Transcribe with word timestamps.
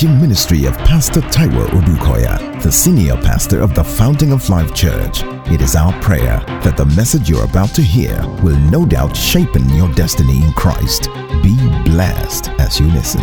teaching 0.00 0.18
ministry 0.18 0.64
of 0.64 0.74
Pastor 0.78 1.20
Taiwo 1.20 1.66
Odukoya, 1.76 2.62
the 2.62 2.72
senior 2.72 3.16
pastor 3.16 3.60
of 3.60 3.74
the 3.74 3.84
Fountain 3.84 4.32
of 4.32 4.48
Life 4.48 4.74
Church. 4.74 5.20
It 5.52 5.60
is 5.60 5.76
our 5.76 5.92
prayer 6.00 6.42
that 6.64 6.78
the 6.78 6.86
message 6.96 7.28
you're 7.28 7.44
about 7.44 7.74
to 7.74 7.82
hear 7.82 8.16
will 8.42 8.56
no 8.70 8.86
doubt 8.86 9.14
shape 9.14 9.54
your 9.74 9.92
destiny 9.92 10.42
in 10.42 10.54
Christ. 10.54 11.10
Be 11.42 11.54
blessed 11.84 12.48
as 12.58 12.80
you 12.80 12.86
listen. 12.86 13.20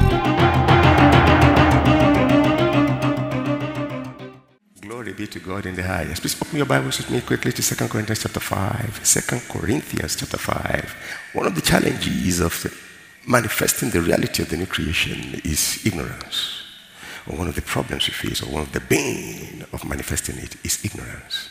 Glory 4.81 5.13
be 5.13 5.25
to 5.25 5.39
God 5.39 5.65
in 5.65 5.73
the 5.73 5.81
highest. 5.81 6.21
Please 6.21 6.39
open 6.39 6.57
your 6.57 6.67
Bibles 6.67 6.99
with 6.99 7.09
me 7.09 7.21
quickly 7.21 7.53
to 7.53 7.63
2 7.63 7.87
Corinthians 7.87 8.21
chapter 8.21 8.39
5. 8.39 9.03
2 9.03 9.39
Corinthians 9.51 10.15
chapter 10.15 10.37
5. 10.37 10.95
One 11.33 11.47
of 11.47 11.55
the 11.55 11.61
challenges 11.61 12.39
of 12.39 12.61
the 12.61 12.71
manifesting 13.27 13.89
the 13.89 13.99
reality 13.99 14.43
of 14.43 14.49
the 14.49 14.57
new 14.57 14.67
creation 14.67 15.41
is 15.43 15.83
ignorance. 15.83 16.56
Or 17.29 17.37
one 17.37 17.47
of 17.47 17.55
the 17.55 17.61
problems 17.61 18.07
we 18.07 18.13
face, 18.13 18.41
or 18.41 18.49
one 18.51 18.61
of 18.61 18.71
the 18.71 18.79
bane 18.79 19.65
of 19.73 19.83
manifesting 19.83 20.37
it 20.37 20.55
is 20.63 20.83
ignorance. 20.85 21.49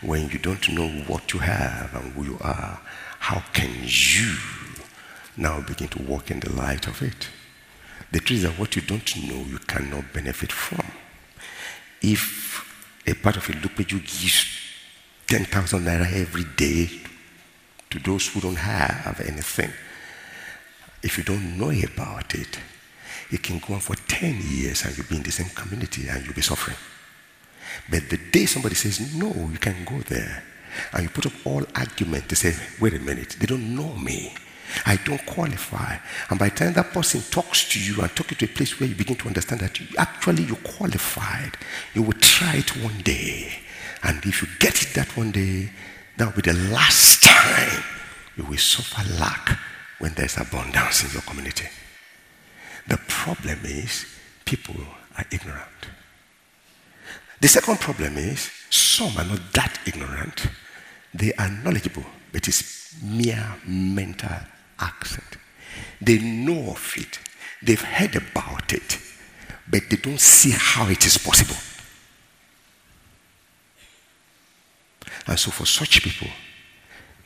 When 0.00 0.28
you 0.30 0.38
don't 0.38 0.68
know 0.70 0.88
what 1.06 1.32
you 1.32 1.38
have 1.38 1.94
and 1.94 2.12
who 2.12 2.24
you 2.24 2.38
are, 2.40 2.80
how 3.20 3.42
can 3.52 3.70
you 3.84 4.34
now 5.36 5.60
begin 5.60 5.88
to 5.88 6.02
walk 6.02 6.30
in 6.30 6.40
the 6.40 6.52
light 6.52 6.88
of 6.88 7.02
it? 7.02 7.28
The 8.10 8.18
truth 8.18 8.38
is 8.38 8.42
that 8.42 8.58
what 8.58 8.74
you 8.74 8.82
don't 8.82 9.16
know, 9.28 9.44
you 9.48 9.58
cannot 9.58 10.12
benefit 10.12 10.50
from. 10.50 10.84
If 12.02 12.68
a 13.06 13.14
part 13.14 13.36
of 13.36 13.48
a 13.48 13.52
Lupeju 13.52 14.00
gives 14.00 14.44
10,000 15.28 15.84
naira 15.84 16.12
every 16.12 16.44
day 16.56 16.90
to 17.90 17.98
those 18.00 18.26
who 18.26 18.40
don't 18.40 18.56
have 18.56 19.20
anything, 19.20 19.70
if 21.02 21.16
you 21.16 21.24
don't 21.24 21.56
know 21.56 21.70
about 21.70 22.34
it, 22.34 22.58
it 23.32 23.42
can 23.42 23.58
go 23.58 23.74
on 23.74 23.80
for 23.80 23.96
10 23.96 24.40
years 24.42 24.84
and 24.84 24.96
you'll 24.96 25.06
be 25.06 25.16
in 25.16 25.22
the 25.22 25.32
same 25.32 25.48
community 25.48 26.06
and 26.08 26.24
you'll 26.24 26.34
be 26.34 26.42
suffering. 26.42 26.76
But 27.90 28.10
the 28.10 28.18
day 28.18 28.46
somebody 28.46 28.74
says, 28.74 29.14
no, 29.14 29.32
you 29.50 29.58
can 29.58 29.84
go 29.84 29.98
there, 30.00 30.44
and 30.92 31.04
you 31.04 31.08
put 31.08 31.26
up 31.26 31.32
all 31.44 31.64
argument 31.74 32.28
to 32.28 32.36
say, 32.36 32.54
wait 32.80 32.94
a 32.94 32.98
minute, 32.98 33.36
they 33.40 33.46
don't 33.46 33.74
know 33.74 33.94
me. 33.94 34.34
I 34.86 34.96
don't 35.04 35.24
qualify. 35.26 35.96
And 36.30 36.38
by 36.38 36.48
the 36.48 36.56
time 36.56 36.72
that 36.74 36.92
person 36.92 37.20
talks 37.30 37.68
to 37.70 37.80
you 37.80 38.00
and 38.00 38.14
talk 38.14 38.30
you 38.30 38.36
to 38.38 38.44
a 38.46 38.48
place 38.48 38.78
where 38.78 38.88
you 38.88 38.94
begin 38.94 39.16
to 39.16 39.28
understand 39.28 39.60
that 39.62 39.78
you, 39.80 39.86
actually 39.98 40.44
you're 40.44 40.56
qualified, 40.56 41.56
you 41.94 42.02
will 42.02 42.18
try 42.20 42.56
it 42.56 42.70
one 42.82 42.98
day. 43.02 43.52
And 44.02 44.24
if 44.24 44.42
you 44.42 44.48
get 44.58 44.82
it 44.82 44.94
that 44.94 45.16
one 45.16 45.30
day, 45.30 45.70
that 46.16 46.26
will 46.26 46.42
be 46.42 46.50
the 46.50 46.58
last 46.70 47.22
time 47.22 47.82
you 48.36 48.44
will 48.44 48.56
suffer 48.56 49.02
lack 49.18 49.58
when 49.98 50.14
there's 50.14 50.38
abundance 50.38 51.04
in 51.04 51.10
your 51.12 51.22
community. 51.22 51.68
The 52.86 52.98
problem 53.08 53.60
is 53.64 54.06
people 54.44 54.76
are 55.16 55.24
ignorant. 55.30 55.68
The 57.40 57.48
second 57.48 57.80
problem 57.80 58.16
is 58.18 58.50
some 58.70 59.16
are 59.16 59.24
not 59.24 59.52
that 59.54 59.78
ignorant. 59.86 60.46
They 61.12 61.32
are 61.34 61.50
knowledgeable, 61.50 62.04
but 62.32 62.48
it's 62.48 62.94
mere 63.02 63.56
mental 63.66 64.36
accent. 64.78 65.38
They 66.00 66.18
know 66.18 66.70
of 66.70 66.94
it, 66.96 67.18
they've 67.62 67.80
heard 67.80 68.16
about 68.16 68.72
it, 68.72 68.98
but 69.68 69.82
they 69.90 69.96
don't 69.96 70.20
see 70.20 70.52
how 70.56 70.88
it 70.88 71.04
is 71.06 71.18
possible. 71.18 71.56
And 75.26 75.38
so, 75.38 75.50
for 75.50 75.66
such 75.66 76.02
people, 76.02 76.28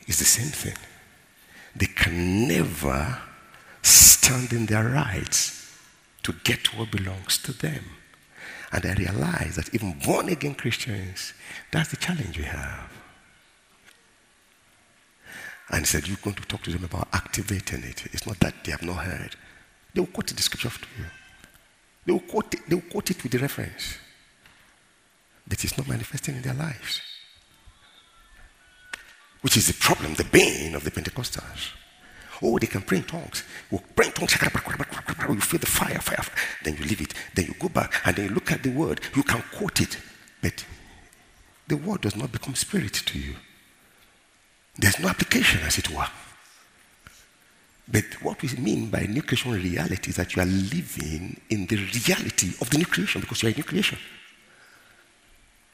it's 0.07 0.19
the 0.19 0.25
same 0.25 0.51
thing. 0.51 0.75
They 1.75 1.87
can 1.87 2.47
never 2.47 3.21
stand 3.81 4.53
in 4.53 4.65
their 4.65 4.85
rights 4.89 5.71
to 6.23 6.33
get 6.43 6.77
what 6.77 6.91
belongs 6.91 7.37
to 7.39 7.53
them. 7.53 7.83
And 8.71 8.85
I 8.85 8.93
realize 8.93 9.55
that 9.55 9.73
even 9.73 9.99
born 10.05 10.27
again 10.29 10.55
Christians, 10.55 11.33
that's 11.71 11.89
the 11.89 11.97
challenge 11.97 12.37
we 12.37 12.43
have. 12.43 12.91
And 15.69 15.79
he 15.81 15.85
said, 15.85 16.07
You're 16.07 16.17
going 16.21 16.35
to 16.35 16.43
talk 16.43 16.63
to 16.63 16.71
them 16.71 16.83
about 16.83 17.07
activating 17.13 17.83
it. 17.83 18.05
It's 18.11 18.27
not 18.27 18.39
that 18.39 18.63
they 18.63 18.71
have 18.71 18.83
not 18.83 19.05
heard. 19.05 19.35
They 19.93 20.01
will 20.01 20.07
quote 20.07 20.27
the 20.27 20.41
scripture 20.41 20.69
to 20.69 20.85
you. 20.97 21.05
They 22.05 22.13
will 22.13 22.19
quote 22.19 22.53
it, 22.53 22.61
they 22.67 22.75
will 22.75 22.83
quote 22.83 23.11
it 23.11 23.21
with 23.23 23.31
the 23.31 23.39
reference. 23.39 23.97
But 25.47 25.63
it's 25.63 25.77
not 25.77 25.87
manifesting 25.87 26.35
in 26.35 26.41
their 26.41 26.53
lives. 26.53 27.01
Which 29.41 29.55
is 29.55 29.67
the 29.67 29.73
problem, 29.73 30.13
the 30.15 30.25
bane 30.25 30.75
of 30.75 30.83
the 30.83 30.91
Pentecostals. 30.91 31.71
Oh, 32.41 32.59
they 32.59 32.67
can 32.67 32.81
pray 32.81 32.99
in 32.99 33.03
tongues. 33.03 33.43
Well, 33.71 33.83
pray 33.95 34.07
in 34.07 34.11
tongues. 34.13 34.33
You 34.33 35.41
feel 35.41 35.59
the 35.59 35.65
fire, 35.65 35.99
fire, 35.99 36.21
fire. 36.21 36.35
Then 36.63 36.77
you 36.77 36.85
leave 36.85 37.01
it. 37.01 37.13
Then 37.33 37.45
you 37.45 37.55
go 37.59 37.69
back 37.69 38.01
and 38.05 38.15
then 38.15 38.29
you 38.29 38.33
look 38.33 38.51
at 38.51 38.63
the 38.63 38.69
word. 38.69 39.01
You 39.15 39.23
can 39.23 39.43
quote 39.53 39.81
it. 39.81 39.97
But 40.41 40.65
the 41.67 41.77
word 41.77 42.01
does 42.01 42.15
not 42.15 42.31
become 42.31 42.55
spirit 42.55 42.93
to 42.93 43.19
you. 43.19 43.35
There's 44.77 44.99
no 44.99 45.09
application, 45.09 45.61
as 45.61 45.77
it 45.77 45.89
were. 45.89 46.07
But 47.87 48.05
what 48.21 48.41
we 48.41 48.49
mean 48.57 48.89
by 48.89 49.01
new 49.07 49.21
creation 49.21 49.53
reality 49.53 50.09
is 50.09 50.17
that 50.17 50.35
you 50.35 50.41
are 50.41 50.45
living 50.45 51.39
in 51.49 51.65
the 51.65 51.77
reality 51.77 52.53
of 52.61 52.69
the 52.69 52.77
new 52.77 52.85
creation 52.85 53.21
because 53.21 53.41
you 53.41 53.49
are 53.49 53.53
a 53.53 53.55
new 53.55 53.63
creation. 53.63 53.97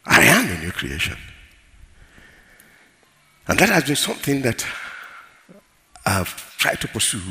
I 0.05 0.23
am 0.23 0.49
a 0.49 0.63
new 0.63 0.71
creation. 0.71 1.17
And 3.47 3.59
that 3.59 3.69
has 3.69 3.83
been 3.83 3.95
something 3.95 4.41
that 4.43 4.65
I've 6.05 6.57
tried 6.57 6.81
to 6.81 6.87
pursue 6.87 7.21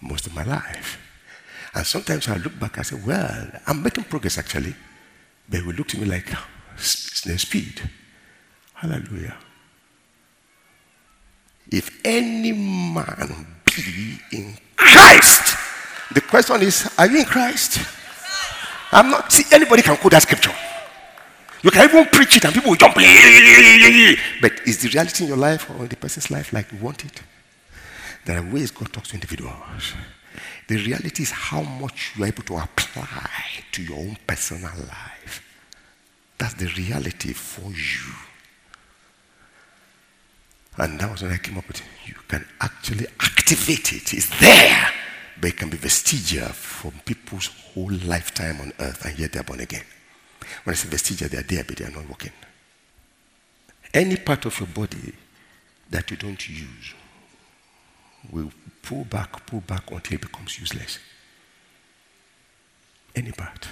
most 0.00 0.26
of 0.26 0.34
my 0.34 0.44
life. 0.44 0.98
And 1.74 1.86
sometimes 1.86 2.28
I 2.28 2.36
look 2.36 2.58
back 2.58 2.76
and 2.76 2.86
say, 2.86 2.96
well, 3.06 3.50
I'm 3.66 3.82
making 3.82 4.04
progress 4.04 4.38
actually. 4.38 4.74
But 5.48 5.60
it 5.60 5.66
will 5.66 5.74
look 5.74 5.88
to 5.88 5.98
me 5.98 6.06
like 6.06 6.28
speed. 6.76 7.80
Hallelujah. 8.74 9.36
If 11.70 12.00
any 12.04 12.52
man 12.52 13.46
be 13.64 14.18
in 14.32 14.58
Christ, 14.76 15.56
the 16.12 16.20
question 16.20 16.60
is, 16.62 16.92
are 16.98 17.06
you 17.06 17.20
in 17.20 17.24
Christ? 17.24 17.78
I'm 18.90 19.10
not, 19.10 19.32
see, 19.32 19.44
anybody 19.54 19.82
can 19.82 19.96
quote 19.96 20.12
that 20.12 20.22
scripture. 20.22 20.52
You 21.62 21.70
can 21.70 21.88
even 21.88 22.04
preach 22.06 22.36
it 22.36 22.44
and 22.44 22.52
people 22.52 22.70
will 22.70 22.76
jump. 22.76 22.94
But 22.94 23.04
is 24.66 24.82
the 24.82 24.90
reality 24.92 25.24
in 25.24 25.28
your 25.28 25.38
life 25.38 25.70
or 25.70 25.84
in 25.84 25.88
the 25.88 25.96
person's 25.96 26.30
life 26.30 26.52
like 26.52 26.70
you 26.72 26.78
want 26.78 27.04
it? 27.04 27.22
There 28.24 28.38
are 28.38 28.52
ways 28.52 28.70
God 28.70 28.92
talks 28.92 29.08
to 29.08 29.14
individuals. 29.14 29.94
The 30.68 30.76
reality 30.76 31.24
is 31.24 31.30
how 31.30 31.62
much 31.62 32.12
you 32.16 32.24
are 32.24 32.28
able 32.28 32.44
to 32.44 32.56
apply 32.56 33.30
to 33.72 33.82
your 33.82 33.98
own 33.98 34.16
personal 34.26 34.70
life. 34.78 35.42
That's 36.38 36.54
the 36.54 36.66
reality 36.66 37.32
for 37.32 37.70
you. 37.70 38.14
And 40.78 40.98
that 41.00 41.10
was 41.10 41.22
when 41.22 41.32
I 41.32 41.38
came 41.38 41.58
up 41.58 41.68
with 41.68 41.80
it. 41.80 41.86
You 42.06 42.14
can 42.28 42.46
actually 42.60 43.06
activate 43.20 43.92
it. 43.92 44.14
It's 44.14 44.40
there. 44.40 44.90
But 45.40 45.50
it 45.50 45.56
can 45.56 45.70
be 45.70 45.76
vestigial 45.76 46.48
from 46.48 46.92
people's 47.04 47.46
whole 47.46 47.92
lifetime 48.04 48.60
on 48.60 48.72
earth, 48.78 49.04
and 49.04 49.18
yet 49.18 49.32
they're 49.32 49.42
born 49.42 49.60
again. 49.60 49.84
When 50.64 50.72
I 50.72 50.76
say 50.76 50.88
vestigial, 50.88 51.28
they 51.28 51.38
are 51.38 51.42
there, 51.42 51.64
but 51.64 51.76
they 51.76 51.84
are 51.84 51.90
not 51.90 52.08
working. 52.08 52.32
Any 53.92 54.16
part 54.16 54.46
of 54.46 54.58
your 54.58 54.68
body 54.68 55.12
that 55.90 56.10
you 56.10 56.16
don't 56.16 56.48
use 56.48 56.94
will 58.30 58.52
pull 58.82 59.04
back, 59.04 59.46
pull 59.46 59.60
back 59.60 59.90
until 59.90 60.14
it 60.14 60.20
becomes 60.20 60.58
useless. 60.58 60.98
Any 63.14 63.32
part. 63.32 63.68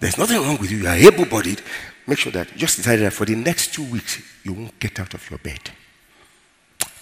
There's 0.00 0.18
nothing 0.18 0.40
wrong 0.40 0.58
with 0.60 0.70
you. 0.70 0.78
You 0.78 0.88
are 0.88 0.96
able 0.96 1.24
bodied. 1.26 1.62
Make 2.06 2.18
sure 2.18 2.32
that 2.32 2.54
just 2.56 2.76
decide 2.76 2.96
that 2.96 3.12
for 3.12 3.24
the 3.24 3.34
next 3.34 3.72
two 3.74 3.84
weeks, 3.90 4.20
you 4.44 4.52
won't 4.52 4.78
get 4.78 5.00
out 5.00 5.14
of 5.14 5.30
your 5.30 5.38
bed. 5.38 5.70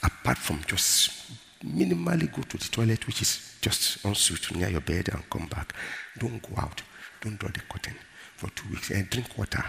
Apart 0.03 0.39
from 0.39 0.61
just 0.67 1.33
minimally 1.65 2.31
go 2.33 2.43
to 2.43 2.57
the 2.57 2.69
toilet, 2.71 3.07
which 3.07 3.23
is 3.23 3.57
just 3.61 4.05
on 4.05 4.15
suit 4.15 4.55
near 4.55 4.69
your 4.69 4.81
bed 4.81 5.09
and 5.13 5.29
come 5.31 5.47
back. 5.47 5.73
Don't 6.19 6.43
go 6.43 6.61
out. 6.61 6.83
Don't 7.21 7.39
draw 7.39 7.51
the 7.51 7.61
curtain 7.61 7.95
for 8.37 8.51
two 8.51 8.69
weeks. 8.69 8.91
And 8.91 9.09
drink 9.09 9.37
water. 9.39 9.65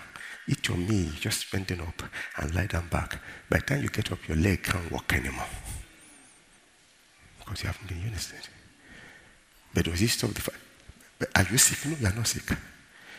Eat 0.47 0.67
your 0.67 0.77
meal, 0.77 1.09
just 1.19 1.51
bending 1.51 1.79
up 1.79 2.03
and 2.37 2.53
lie 2.53 2.65
down 2.65 2.87
back. 2.89 3.17
By 3.49 3.59
the 3.59 3.63
time 3.63 3.83
you 3.83 3.89
get 3.89 4.11
up, 4.11 4.27
your 4.27 4.37
leg 4.37 4.63
can't 4.63 4.91
walk 4.91 5.13
anymore. 5.13 5.47
Because 7.39 7.63
you 7.63 7.67
haven't 7.67 7.87
been 7.87 8.01
using 8.01 8.37
it. 8.37 8.49
But 9.73 9.85
does 9.85 10.01
it 10.01 10.09
stop 10.09 10.31
the 10.31 10.41
fact? 10.41 10.57
Are 11.35 11.45
you 11.49 11.57
sick? 11.57 11.89
No, 11.89 11.97
you 11.97 12.07
are 12.07 12.15
not 12.15 12.27
sick. 12.27 12.57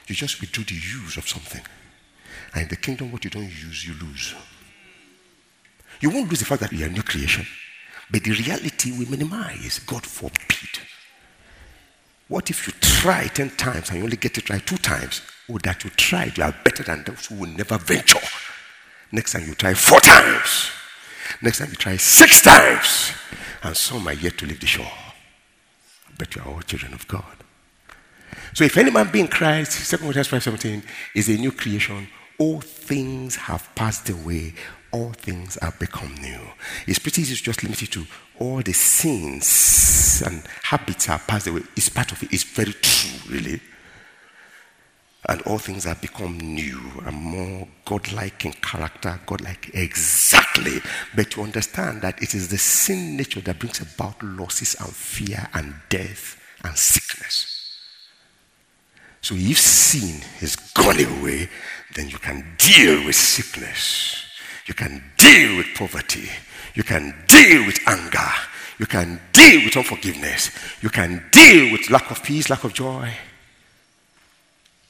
You 0.06 0.14
just 0.14 0.40
withdrew 0.40 0.64
the 0.64 0.74
use 0.74 1.16
of 1.16 1.26
something. 1.26 1.62
And 2.52 2.64
in 2.64 2.68
the 2.68 2.76
kingdom, 2.76 3.10
what 3.10 3.24
you 3.24 3.30
don't 3.30 3.44
use, 3.44 3.86
you 3.86 3.94
lose. 3.94 4.34
You 6.00 6.10
won't 6.10 6.28
lose 6.28 6.40
the 6.40 6.44
fact 6.44 6.60
that 6.60 6.72
you 6.72 6.84
are 6.84 6.88
a 6.88 6.92
new 6.92 7.02
creation. 7.02 7.46
But 8.10 8.24
the 8.24 8.32
reality 8.32 8.92
we 8.92 9.06
minimize. 9.06 9.78
God 9.80 10.04
forbid. 10.04 10.80
What 12.34 12.50
if 12.50 12.66
you 12.66 12.72
try 12.80 13.28
10 13.28 13.50
times 13.50 13.90
and 13.90 13.98
you 13.98 14.04
only 14.06 14.16
get 14.16 14.36
it 14.36 14.50
right 14.50 14.66
two 14.66 14.76
times? 14.78 15.22
Oh, 15.48 15.56
that 15.58 15.84
you 15.84 15.90
tried, 15.90 16.36
you 16.36 16.42
are 16.42 16.52
better 16.64 16.82
than 16.82 17.04
those 17.04 17.26
who 17.26 17.36
will 17.36 17.48
never 17.48 17.78
venture. 17.78 18.18
Next 19.12 19.34
time 19.34 19.44
you 19.46 19.54
try 19.54 19.72
four 19.72 20.00
times. 20.00 20.68
Next 21.40 21.60
time 21.60 21.68
you 21.70 21.76
try 21.76 21.96
six 21.96 22.42
times. 22.42 23.12
And 23.62 23.76
some 23.76 24.08
are 24.08 24.14
yet 24.14 24.36
to 24.38 24.46
leave 24.46 24.58
the 24.58 24.66
shore. 24.66 24.90
But 26.18 26.34
you 26.34 26.42
are 26.42 26.48
all 26.48 26.60
children 26.62 26.92
of 26.92 27.06
God. 27.06 27.36
So 28.52 28.64
if 28.64 28.76
any 28.78 28.90
man 28.90 29.12
be 29.12 29.20
in 29.20 29.28
Christ, 29.28 29.88
2 29.88 29.98
Corinthians 29.98 30.26
5.17 30.26 30.82
is 31.14 31.28
a 31.28 31.36
new 31.36 31.52
creation. 31.52 32.08
All 32.38 32.60
things 32.60 33.36
have 33.36 33.72
passed 33.76 34.10
away. 34.10 34.54
All 34.90 35.12
things 35.12 35.56
have 35.62 35.78
become 35.78 36.12
new. 36.16 36.40
It's 36.88 36.98
pretty 36.98 37.22
easy 37.22 37.36
to 37.36 37.42
just 37.44 37.62
limit 37.62 37.80
it 37.80 37.92
to 37.92 38.04
all 38.38 38.62
the 38.62 38.72
sins 38.72 40.22
and 40.24 40.42
habits 40.62 41.08
are 41.08 41.18
passed 41.18 41.46
away. 41.46 41.62
It's 41.76 41.88
part 41.88 42.12
of 42.12 42.22
it. 42.22 42.32
It's 42.32 42.44
very 42.44 42.72
true, 42.72 43.34
really 43.34 43.60
and 45.28 45.40
all 45.42 45.58
things 45.58 45.84
have 45.84 46.00
become 46.00 46.38
new 46.38 46.80
and 47.06 47.16
more 47.16 47.66
godlike 47.84 48.44
in 48.44 48.52
character, 48.52 49.18
godlike 49.26 49.70
exactly. 49.72 50.80
But 51.16 51.36
you 51.36 51.42
understand 51.42 52.02
that 52.02 52.22
it 52.22 52.34
is 52.34 52.48
the 52.48 52.58
sin 52.58 53.16
nature 53.16 53.40
that 53.40 53.58
brings 53.58 53.80
about 53.80 54.22
losses 54.22 54.76
and 54.78 54.90
fear 54.90 55.48
and 55.54 55.74
death 55.88 56.40
and 56.62 56.76
sickness. 56.76 57.50
So 59.22 59.34
if 59.34 59.58
sin 59.58 60.20
is 60.42 60.56
gone 60.56 61.00
away, 61.00 61.48
then 61.94 62.10
you 62.10 62.18
can 62.18 62.54
deal 62.58 63.06
with 63.06 63.16
sickness. 63.16 64.26
You 64.66 64.74
can 64.74 65.02
deal 65.16 65.56
with 65.56 65.66
poverty. 65.74 66.28
You 66.74 66.82
can 66.82 67.14
deal 67.28 67.66
with 67.66 67.78
anger. 67.86 68.30
You 68.78 68.86
can 68.86 69.20
deal 69.32 69.64
with 69.64 69.76
unforgiveness. 69.76 70.50
You 70.82 70.90
can 70.90 71.24
deal 71.30 71.70
with 71.72 71.90
lack 71.90 72.10
of 72.10 72.22
peace, 72.22 72.50
lack 72.50 72.64
of 72.64 72.74
joy 72.74 73.12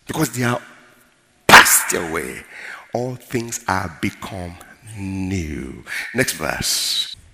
because 0.06 0.30
they 0.30 0.44
are 0.44 0.60
passed 1.46 1.94
away. 1.94 2.44
All 2.92 3.16
things 3.16 3.64
are 3.66 3.96
become 4.00 4.56
new. 4.98 5.84
Next 6.14 6.34
verse. 6.34 7.13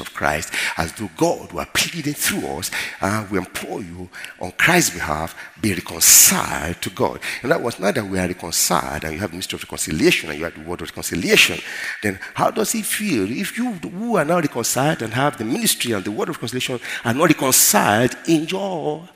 of 0.00 0.14
Christ, 0.14 0.52
as 0.76 0.92
though 0.92 1.10
God 1.16 1.52
were 1.52 1.66
pleading 1.74 2.14
through 2.14 2.46
us. 2.58 2.70
Uh, 3.00 3.26
we 3.30 3.38
implore 3.38 3.82
you 3.82 4.08
on 4.40 4.52
Christ's 4.52 4.94
behalf, 4.94 5.34
be 5.60 5.74
reconciled 5.74 6.80
to 6.82 6.90
God. 6.90 7.20
And 7.42 7.50
that 7.50 7.62
was 7.62 7.78
not 7.78 7.94
that 7.94 8.06
we 8.06 8.18
are 8.18 8.28
reconciled 8.28 9.04
and 9.04 9.14
you 9.14 9.20
have 9.20 9.30
the 9.30 9.36
ministry 9.36 9.56
of 9.56 9.62
reconciliation 9.64 10.30
and 10.30 10.38
you 10.38 10.44
have 10.44 10.54
the 10.54 10.68
word 10.68 10.80
of 10.82 10.88
reconciliation. 10.88 11.58
Then 12.02 12.18
how 12.34 12.50
does 12.50 12.72
he 12.72 12.82
feel 12.82 13.30
if 13.30 13.56
you 13.56 13.72
who 13.72 14.16
are 14.16 14.24
now 14.24 14.40
reconciled 14.40 15.02
and 15.02 15.12
have 15.14 15.38
the 15.38 15.44
ministry 15.44 15.92
and 15.92 16.04
the 16.04 16.10
word 16.10 16.28
of 16.28 16.36
reconciliation 16.36 16.80
are 17.04 17.14
not 17.14 17.28
reconciled 17.28 18.16
in 18.26 18.44
your 18.46 19.08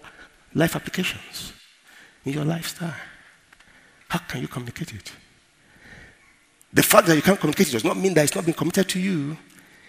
life 0.55 0.76
applications, 0.76 1.52
in 2.25 2.32
your 2.32 2.44
lifestyle? 2.44 2.94
How 4.08 4.19
can 4.19 4.43
you 4.43 4.49
communicate 4.49 4.93
it? 4.94 5.12
The 6.73 6.82
fact 6.82 7.06
that 7.06 7.17
you 7.17 7.23
can't 7.23 7.38
communicate 7.38 7.69
it 7.69 7.73
does 7.73 7.84
not 7.84 7.96
mean 7.96 8.14
that 8.14 8.25
it's 8.25 8.34
not 8.34 8.44
being 8.46 8.56
committed 8.56 8.88
to 8.90 9.00
you. 9.00 9.37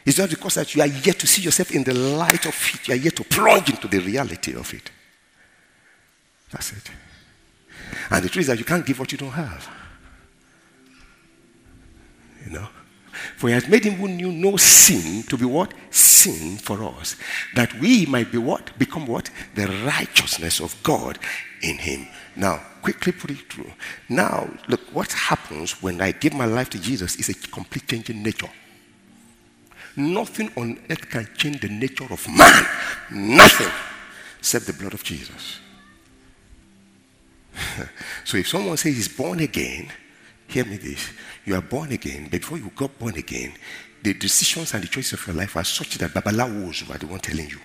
It's 0.06 0.18
just 0.18 0.30
because 0.30 0.56
that 0.56 0.76
you 0.76 0.82
are 0.82 0.88
yet 0.88 1.18
to 1.20 1.28
see 1.28 1.42
yourself 1.42 1.72
in 1.72 1.84
the 1.84 1.94
light 1.94 2.46
of 2.46 2.72
it. 2.74 2.88
You 2.88 2.94
are 2.94 2.98
yet 2.98 3.16
to 3.16 3.24
plunge 3.24 3.70
into 3.70 3.88
the 3.88 4.00
reality 4.00 4.54
of 4.54 4.74
it. 4.74 4.92
That's 6.52 6.74
it. 6.74 6.92
And 8.10 8.24
the 8.24 8.30
truth 8.30 8.44
is 8.44 8.48
that 8.48 8.60
you 8.60 8.66
can't 8.66 8.86
give 8.86 9.00
what 9.00 9.12
you 9.12 9.18
don't 9.18 9.32
have. 9.32 9.70
You 12.46 12.52
know? 12.52 12.68
For 13.38 13.48
he 13.48 13.54
has 13.54 13.68
made 13.68 13.86
him 13.86 13.94
who 13.94 14.08
knew 14.08 14.32
no 14.32 14.58
sin 14.58 15.24
to 15.24 15.38
be 15.38 15.46
what? 15.46 15.74
Sin 15.90 16.58
for 16.58 16.84
us. 16.84 17.16
That 17.56 17.74
we 17.80 18.06
might 18.06 18.32
be 18.32 18.38
what? 18.38 18.78
Become 18.78 19.08
what? 19.08 19.30
The 19.56 19.68
righteousness 19.86 20.60
of 20.60 20.76
God 20.84 21.20
in 21.62 21.78
him. 21.78 22.08
Now, 22.36 22.62
quickly 22.82 23.14
put 23.14 23.32
it 23.32 23.52
through. 23.52 23.72
Now, 24.10 24.50
look, 24.68 24.82
what 24.92 25.12
happens 25.14 25.82
when 25.82 26.02
I 26.02 26.12
give 26.12 26.34
my 26.34 26.46
life 26.46 26.70
to 26.72 26.80
Jesus 26.80 27.16
is 27.16 27.30
a 27.30 27.34
complete 27.50 27.88
change 27.88 28.10
in 28.10 28.22
nature. 28.22 28.50
Nothing 29.96 30.52
on 30.58 30.80
earth 30.90 31.10
can 31.10 31.28
change 31.36 31.62
the 31.62 31.70
nature 31.70 32.08
of 32.12 32.28
man. 32.28 32.66
Nothing 33.12 33.72
except 34.40 34.66
the 34.66 34.74
blood 34.74 34.94
of 34.94 35.04
Jesus. 35.04 35.60
so 38.24 38.38
if 38.38 38.48
someone 38.48 38.78
says 38.78 38.96
he's 38.96 39.08
born 39.08 39.40
again, 39.40 39.88
hear 40.48 40.66
me 40.66 40.78
this. 40.78 41.12
You 41.46 41.56
are 41.56 41.62
born 41.62 41.92
again, 41.92 42.24
but 42.24 42.42
before 42.42 42.58
you 42.58 42.72
got 42.76 42.98
born 42.98 43.16
again, 43.16 43.54
the 44.02 44.14
decisions 44.14 44.74
and 44.74 44.84
the 44.84 44.88
choices 44.88 45.14
of 45.14 45.28
your 45.28 45.36
life 45.36 45.56
are 45.56 45.64
such 45.64 45.98
that 45.98 46.12
Babalawos 46.12 46.88
were 46.88 46.98
the 46.98 47.08
one 47.08 47.20
telling 47.20 47.50
you. 47.50 47.60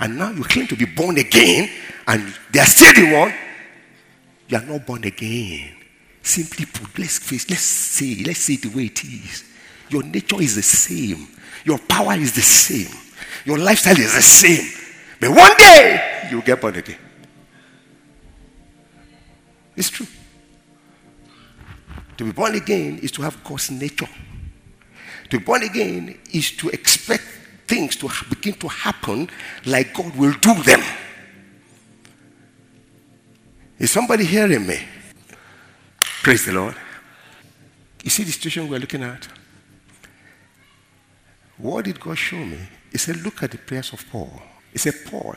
And 0.00 0.18
now 0.18 0.30
you 0.30 0.42
claim 0.44 0.66
to 0.68 0.76
be 0.76 0.86
born 0.86 1.18
again, 1.18 1.70
and 2.06 2.34
they 2.50 2.60
are 2.60 2.66
still 2.66 2.92
the 2.94 3.14
one. 3.14 3.34
You 4.48 4.56
are 4.56 4.64
not 4.64 4.86
born 4.86 5.04
again. 5.04 5.74
Simply 6.22 6.66
put, 6.66 6.98
let's 6.98 7.18
face, 7.18 7.48
let's 7.48 7.62
say, 7.62 8.22
let's 8.24 8.40
say 8.40 8.56
the 8.56 8.68
way 8.68 8.86
it 8.86 9.04
is. 9.04 9.44
Your 9.88 10.02
nature 10.02 10.40
is 10.40 10.56
the 10.56 10.62
same. 10.62 11.28
Your 11.68 11.78
power 11.80 12.14
is 12.14 12.32
the 12.32 12.40
same. 12.40 12.88
Your 13.44 13.58
lifestyle 13.58 13.98
is 13.98 14.14
the 14.14 14.22
same. 14.22 14.72
But 15.20 15.36
one 15.36 15.54
day 15.58 16.28
you 16.30 16.40
get 16.40 16.62
born 16.62 16.74
again. 16.76 16.96
It's 19.76 19.90
true. 19.90 20.06
To 22.16 22.24
be 22.24 22.32
born 22.32 22.54
again 22.54 23.00
is 23.02 23.12
to 23.12 23.22
have 23.22 23.44
God's 23.44 23.70
nature. 23.70 24.08
To 25.28 25.38
be 25.38 25.44
born 25.44 25.62
again 25.62 26.18
is 26.32 26.52
to 26.52 26.70
expect 26.70 27.24
things 27.66 27.96
to 27.96 28.08
begin 28.30 28.54
to 28.54 28.68
happen 28.68 29.28
like 29.66 29.92
God 29.92 30.16
will 30.16 30.32
do 30.40 30.54
them. 30.62 30.82
Is 33.78 33.90
somebody 33.90 34.24
hearing 34.24 34.66
me? 34.66 34.78
Praise 36.22 36.46
the 36.46 36.52
Lord. 36.52 36.76
You 38.02 38.08
see 38.08 38.22
the 38.22 38.32
situation 38.32 38.70
we're 38.70 38.80
looking 38.80 39.02
at? 39.02 39.28
What 41.58 41.84
did 41.84 42.00
God 42.00 42.16
show 42.16 42.36
me? 42.36 42.58
He 42.92 42.98
said, 42.98 43.22
Look 43.22 43.42
at 43.42 43.50
the 43.50 43.58
prayers 43.58 43.92
of 43.92 44.08
Paul. 44.10 44.30
He 44.72 44.78
said, 44.78 44.94
Paul, 45.06 45.34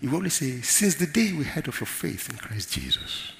you 0.00 0.14
only 0.14 0.30
say, 0.30 0.60
Since 0.60 0.96
the 0.96 1.06
day 1.06 1.32
we 1.32 1.44
heard 1.44 1.68
of 1.68 1.80
your 1.80 1.86
faith 1.86 2.28
in 2.30 2.36
Christ 2.36 2.72
Jesus, 2.72 3.32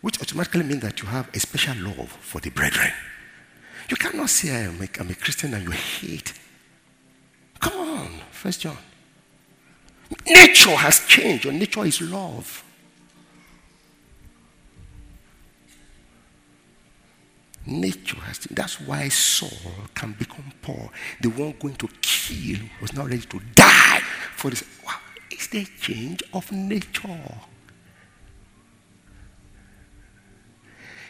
which 0.00 0.20
automatically 0.20 0.62
means 0.62 0.82
that 0.82 1.00
you 1.02 1.08
have 1.08 1.28
a 1.34 1.40
special 1.40 1.76
love 1.76 2.10
for 2.20 2.40
the 2.40 2.50
brethren. 2.50 2.92
You 3.88 3.96
cannot 3.96 4.30
say 4.30 4.50
I 4.54 4.60
am 4.60 4.80
a, 4.80 4.88
I'm 5.00 5.10
a 5.10 5.14
Christian 5.14 5.54
and 5.54 5.64
you 5.64 5.70
hate. 5.72 6.32
Come 7.60 7.78
on, 7.78 8.08
First 8.30 8.60
John. 8.60 8.78
Nature 10.26 10.76
has 10.76 11.06
changed. 11.06 11.44
Your 11.44 11.52
nature 11.52 11.84
is 11.84 12.00
love. 12.00 12.64
Nature 17.64 18.18
has. 18.20 18.38
That's 18.50 18.80
why 18.80 19.08
Saul 19.08 19.72
can 19.94 20.12
become 20.12 20.52
Paul. 20.62 20.90
The 21.20 21.28
one 21.28 21.54
going 21.60 21.76
to 21.76 21.88
kill 22.00 22.58
was 22.80 22.92
now 22.92 23.04
ready 23.04 23.20
to 23.20 23.40
die 23.54 24.00
for 24.34 24.50
this. 24.50 24.64
Wow, 24.84 24.96
it's 25.30 25.46
the 25.46 25.64
change 25.80 26.22
of 26.32 26.50
nature. 26.50 27.34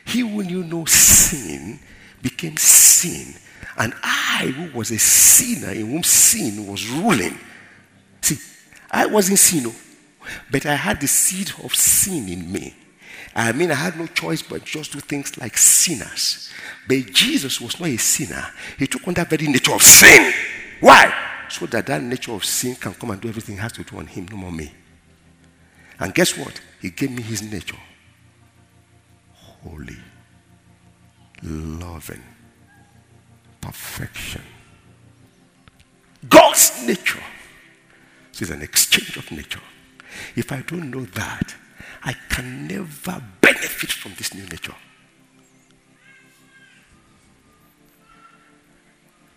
He 0.05 0.21
who 0.21 0.43
knew 0.43 0.65
no 0.65 0.85
sin 0.85 1.81
became 2.21 2.57
sin. 2.57 3.35
And 3.79 3.95
I, 4.03 4.53
who 4.55 4.77
was 4.77 4.91
a 4.91 4.99
sinner, 4.99 5.71
in 5.71 5.91
whom 5.91 6.03
sin 6.03 6.67
was 6.67 6.87
ruling. 6.89 7.39
See, 8.21 8.37
I 8.91 9.07
wasn't 9.07 9.39
sin, 9.39 9.65
oh, 9.67 9.75
but 10.51 10.67
I 10.67 10.75
had 10.75 11.01
the 11.01 11.09
seed 11.09 11.53
of 11.65 11.75
sin 11.75 12.29
in 12.29 12.53
me. 12.53 12.75
I 13.35 13.53
mean, 13.53 13.71
I 13.71 13.75
had 13.75 13.99
no 13.99 14.07
choice 14.07 14.43
but 14.43 14.65
just 14.65 14.93
do 14.93 15.01
things 15.01 15.39
like 15.39 15.57
sinners. 15.57 16.51
But 16.87 17.07
Jesus 17.13 17.61
was 17.61 17.81
not 17.81 17.89
a 17.89 17.97
sinner. 17.97 18.47
He 18.79 18.87
took 18.87 19.07
on 19.09 19.15
that 19.15 19.31
very 19.31 19.47
nature 19.47 19.75
of 19.75 19.83
sin. 19.83 20.33
Why? 20.81 21.13
So 21.49 21.67
that 21.67 21.87
that 21.87 22.03
nature 22.03 22.33
of 22.33 22.45
sin 22.45 22.75
can 22.77 22.95
come 22.95 23.11
and 23.11 23.21
do 23.21 23.29
everything 23.29 23.57
it 23.57 23.61
has 23.61 23.73
to 23.73 23.85
do 23.85 23.99
on 23.99 24.07
him, 24.07 24.27
no 24.31 24.37
more 24.37 24.53
me. 24.53 24.73
And 25.99 26.15
guess 26.15 26.37
what? 26.37 26.61
He 26.81 26.91
gave 26.91 27.11
me 27.11 27.23
his 27.23 27.43
nature 27.43 27.79
holy, 29.65 29.99
loving, 31.43 32.23
perfection. 33.61 34.43
God's 36.29 36.87
nature 36.87 37.23
is 38.41 38.51
an 38.51 38.63
exchange 38.63 39.17
of 39.17 39.31
nature. 39.31 39.61
If 40.37 40.53
I 40.53 40.63
don't 40.63 40.91
know 40.91 41.05
that, 41.05 41.55
I 42.05 42.15
can 42.29 42.67
never 42.67 43.23
benefit 43.41 43.93
from 43.93 44.15
this 44.17 44.35
new 44.35 44.45
nature. 44.45 44.75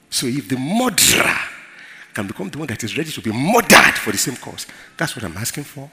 So 0.09 0.27
if 0.27 0.47
the 0.47 0.57
murderer 0.57 1.37
can 2.13 2.27
become 2.27 2.49
the 2.49 2.57
one 2.57 2.67
that 2.67 2.83
is 2.83 2.97
ready 2.97 3.11
to 3.11 3.21
be 3.21 3.31
murdered 3.31 3.95
for 3.95 4.11
the 4.11 4.17
same 4.17 4.37
cause, 4.37 4.65
that's 4.97 5.15
what 5.15 5.25
I'm 5.25 5.35
asking 5.37 5.65
for. 5.65 5.89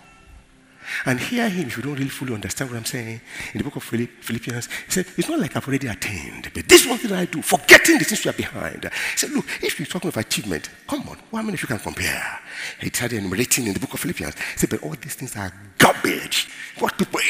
And 1.07 1.21
hear 1.21 1.49
him 1.49 1.69
if 1.69 1.77
you 1.77 1.83
don't 1.83 1.95
really 1.95 2.09
fully 2.09 2.35
understand 2.35 2.71
what 2.71 2.77
I'm 2.77 2.85
saying. 2.85 3.21
In 3.53 3.59
the 3.59 3.65
book 3.65 3.77
of 3.77 3.85
Philippians, 3.85 4.67
he 4.67 4.91
said, 4.91 5.07
It's 5.17 5.29
not 5.29 5.39
like 5.39 5.57
I've 5.57 5.67
already 5.67 5.89
attained, 5.89 6.51
but 6.55 6.69
this 6.69 6.83
is 6.83 6.89
one 6.89 6.99
thing 6.99 7.13
I 7.13 7.25
do, 7.25 7.43
forgetting 7.43 7.99
the 7.99 8.05
things 8.05 8.25
you 8.25 8.31
are 8.31 8.35
behind. 8.35 8.85
He 8.85 9.19
said, 9.19 9.31
Look, 9.31 9.47
if 9.63 9.79
you're 9.79 9.87
talking 9.87 10.09
of 10.09 10.17
achievement, 10.17 10.69
come 10.89 11.09
on, 11.09 11.19
many 11.33 11.55
of 11.55 11.63
you 11.63 11.69
can 11.69 11.79
compare? 11.79 12.41
He 12.81 12.89
started 12.89 13.19
enumerating 13.19 13.67
in 13.67 13.75
the 13.75 13.81
book 13.81 13.95
of 13.95 14.01
Philippians. 14.01 14.35
He 14.35 14.59
said, 14.59 14.71
But 14.71 14.83
all 14.83 14.95
these 15.01 15.15
things 15.15 15.37
are 15.37 15.53
garbage. 15.79 16.49
What 16.79 16.97
people 16.97 17.21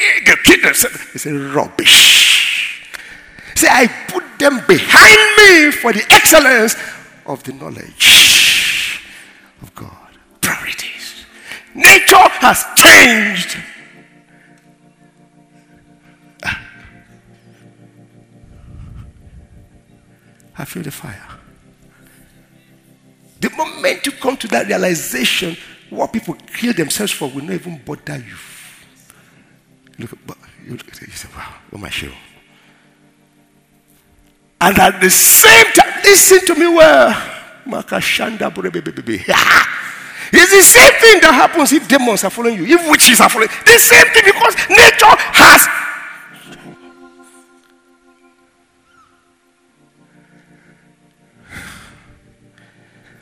kid 0.43 0.63
themselves. 0.63 1.11
He 1.11 1.19
said, 1.19 1.33
Rubbish. 1.33 2.89
Say, 3.55 3.67
I 3.69 3.87
put 4.07 4.23
them 4.39 4.61
behind 4.67 5.21
me 5.37 5.71
for 5.71 5.93
the 5.93 6.05
excellence 6.11 6.75
of 7.25 7.43
the 7.43 7.53
knowledge 7.53 9.01
of 9.61 9.73
God. 9.75 9.91
Priorities. 10.41 11.25
Nature 11.75 12.29
has 12.43 12.65
changed. 12.75 13.57
Ah. 16.43 16.61
I 20.57 20.65
feel 20.65 20.83
the 20.83 20.91
fire. 20.91 21.27
The 23.39 23.49
moment 23.51 24.05
you 24.05 24.11
come 24.11 24.35
to 24.37 24.47
that 24.49 24.67
realization, 24.67 25.55
what 25.89 26.11
people 26.11 26.33
kill 26.33 26.73
themselves 26.73 27.11
for 27.13 27.29
will 27.29 27.43
not 27.43 27.53
even 27.53 27.81
bother 27.85 28.17
you. 28.17 28.35
Look, 29.99 30.11
you 30.65 30.71
look 30.71 31.01
you 31.01 31.07
say, 31.11 31.29
wow, 31.35 31.53
what 31.69 31.77
am 31.77 31.81
my 31.81 31.89
show. 31.89 32.11
And 34.59 34.77
at 34.79 34.99
the 35.01 35.09
same 35.09 35.65
time, 35.73 36.01
listen 36.03 36.45
to 36.47 36.55
me 36.55 36.67
well. 36.67 37.11
Makashanda 37.65 38.53
It's 40.35 40.51
the 40.51 40.63
same 40.63 40.91
thing 40.99 41.21
that 41.21 41.31
happens 41.31 41.71
if 41.71 41.87
demons 41.87 42.23
are 42.23 42.31
following 42.31 42.57
you, 42.57 42.65
if 42.65 42.89
witches 42.89 43.21
are 43.21 43.29
following 43.29 43.49
you. 43.51 43.71
The 43.71 43.77
same 43.77 44.07
thing 44.07 44.23
because 44.25 44.55
nature 44.67 45.15
has. 45.37 45.67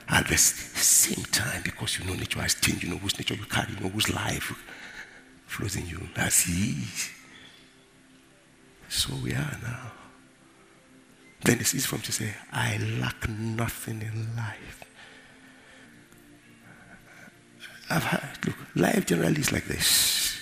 At 0.07 0.27
the 0.27 0.37
same 0.37 1.25
time, 1.25 1.61
because 1.63 1.99
you 1.99 2.05
know 2.05 2.13
nature 2.13 2.41
has 2.41 2.55
changed, 2.55 2.83
you 2.83 2.89
know 2.89 2.97
whose 2.97 3.17
nature 3.17 3.33
you 3.33 3.45
carry, 3.45 3.73
you 3.73 3.79
know 3.81 3.89
whose 3.89 4.09
life 4.13 4.53
flows 5.47 5.75
in 5.75 5.87
you. 5.87 5.99
That's 6.15 6.47
easy. 6.47 7.11
So 8.87 9.13
we 9.21 9.33
are 9.33 9.57
now. 9.63 9.91
Then 11.43 11.59
it's 11.59 11.75
easy 11.75 11.87
for 11.87 11.95
him 11.95 12.03
to 12.03 12.11
say, 12.13 12.33
I 12.53 12.77
lack 12.99 13.27
nothing 13.27 14.01
in 14.01 14.35
life. 14.35 14.83
I've 17.91 18.03
heard, 18.03 18.45
look, 18.45 18.55
life 18.75 19.05
generally 19.05 19.41
is 19.41 19.51
like 19.51 19.65
this. 19.65 20.41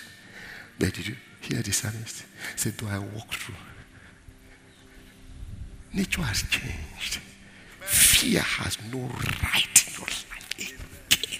But 0.78 0.94
did 0.94 1.08
you 1.08 1.16
hear 1.42 1.62
the 1.62 1.72
psalmist? 1.72 2.26
Said, 2.56 2.78
Do 2.78 2.88
I 2.88 3.00
walk 3.00 3.34
through? 3.34 3.56
Nature 5.94 6.22
has 6.22 6.44
changed. 6.44 7.20
Fear 7.82 8.42
has 8.42 8.78
no 8.92 9.00
right 9.00 9.88
in 9.88 9.94
your 9.94 10.06
life 10.06 10.56
again. 10.58 11.40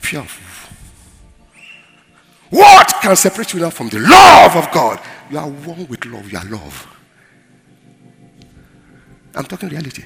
Fear 0.00 0.20
of 0.20 0.66
what 2.50 2.94
can 3.02 3.16
separate 3.16 3.52
you 3.54 3.60
now 3.60 3.70
from 3.70 3.88
the 3.88 3.98
love 3.98 4.54
of 4.56 4.70
God? 4.70 5.00
You 5.30 5.38
are 5.38 5.48
one 5.48 5.86
with 5.88 6.04
love. 6.04 6.30
You 6.30 6.38
are 6.38 6.44
love. 6.44 6.96
I'm 9.34 9.44
talking 9.44 9.68
reality. 9.68 10.04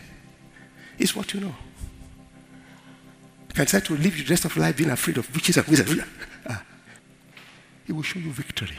It's 0.98 1.14
what 1.14 1.32
you 1.34 1.40
know. 1.40 1.54
Can 3.54 3.66
try 3.66 3.80
to 3.80 3.96
live 3.96 4.16
the 4.16 4.24
rest 4.28 4.44
of 4.44 4.56
life 4.56 4.76
being 4.76 4.90
afraid 4.90 5.18
of 5.18 5.32
witches 5.34 5.56
and 5.56 5.66
wizards. 5.66 5.94
Ah. 6.46 6.64
It 7.86 7.92
will 7.92 8.02
show 8.02 8.18
you 8.18 8.32
victory. 8.32 8.76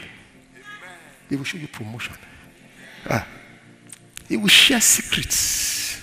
It 1.30 1.36
will 1.36 1.44
show 1.44 1.58
you 1.58 1.68
promotion. 1.68 2.16
Ah. 3.08 3.26
It 4.28 4.36
will 4.36 4.48
share 4.48 4.80
secrets. 4.80 6.00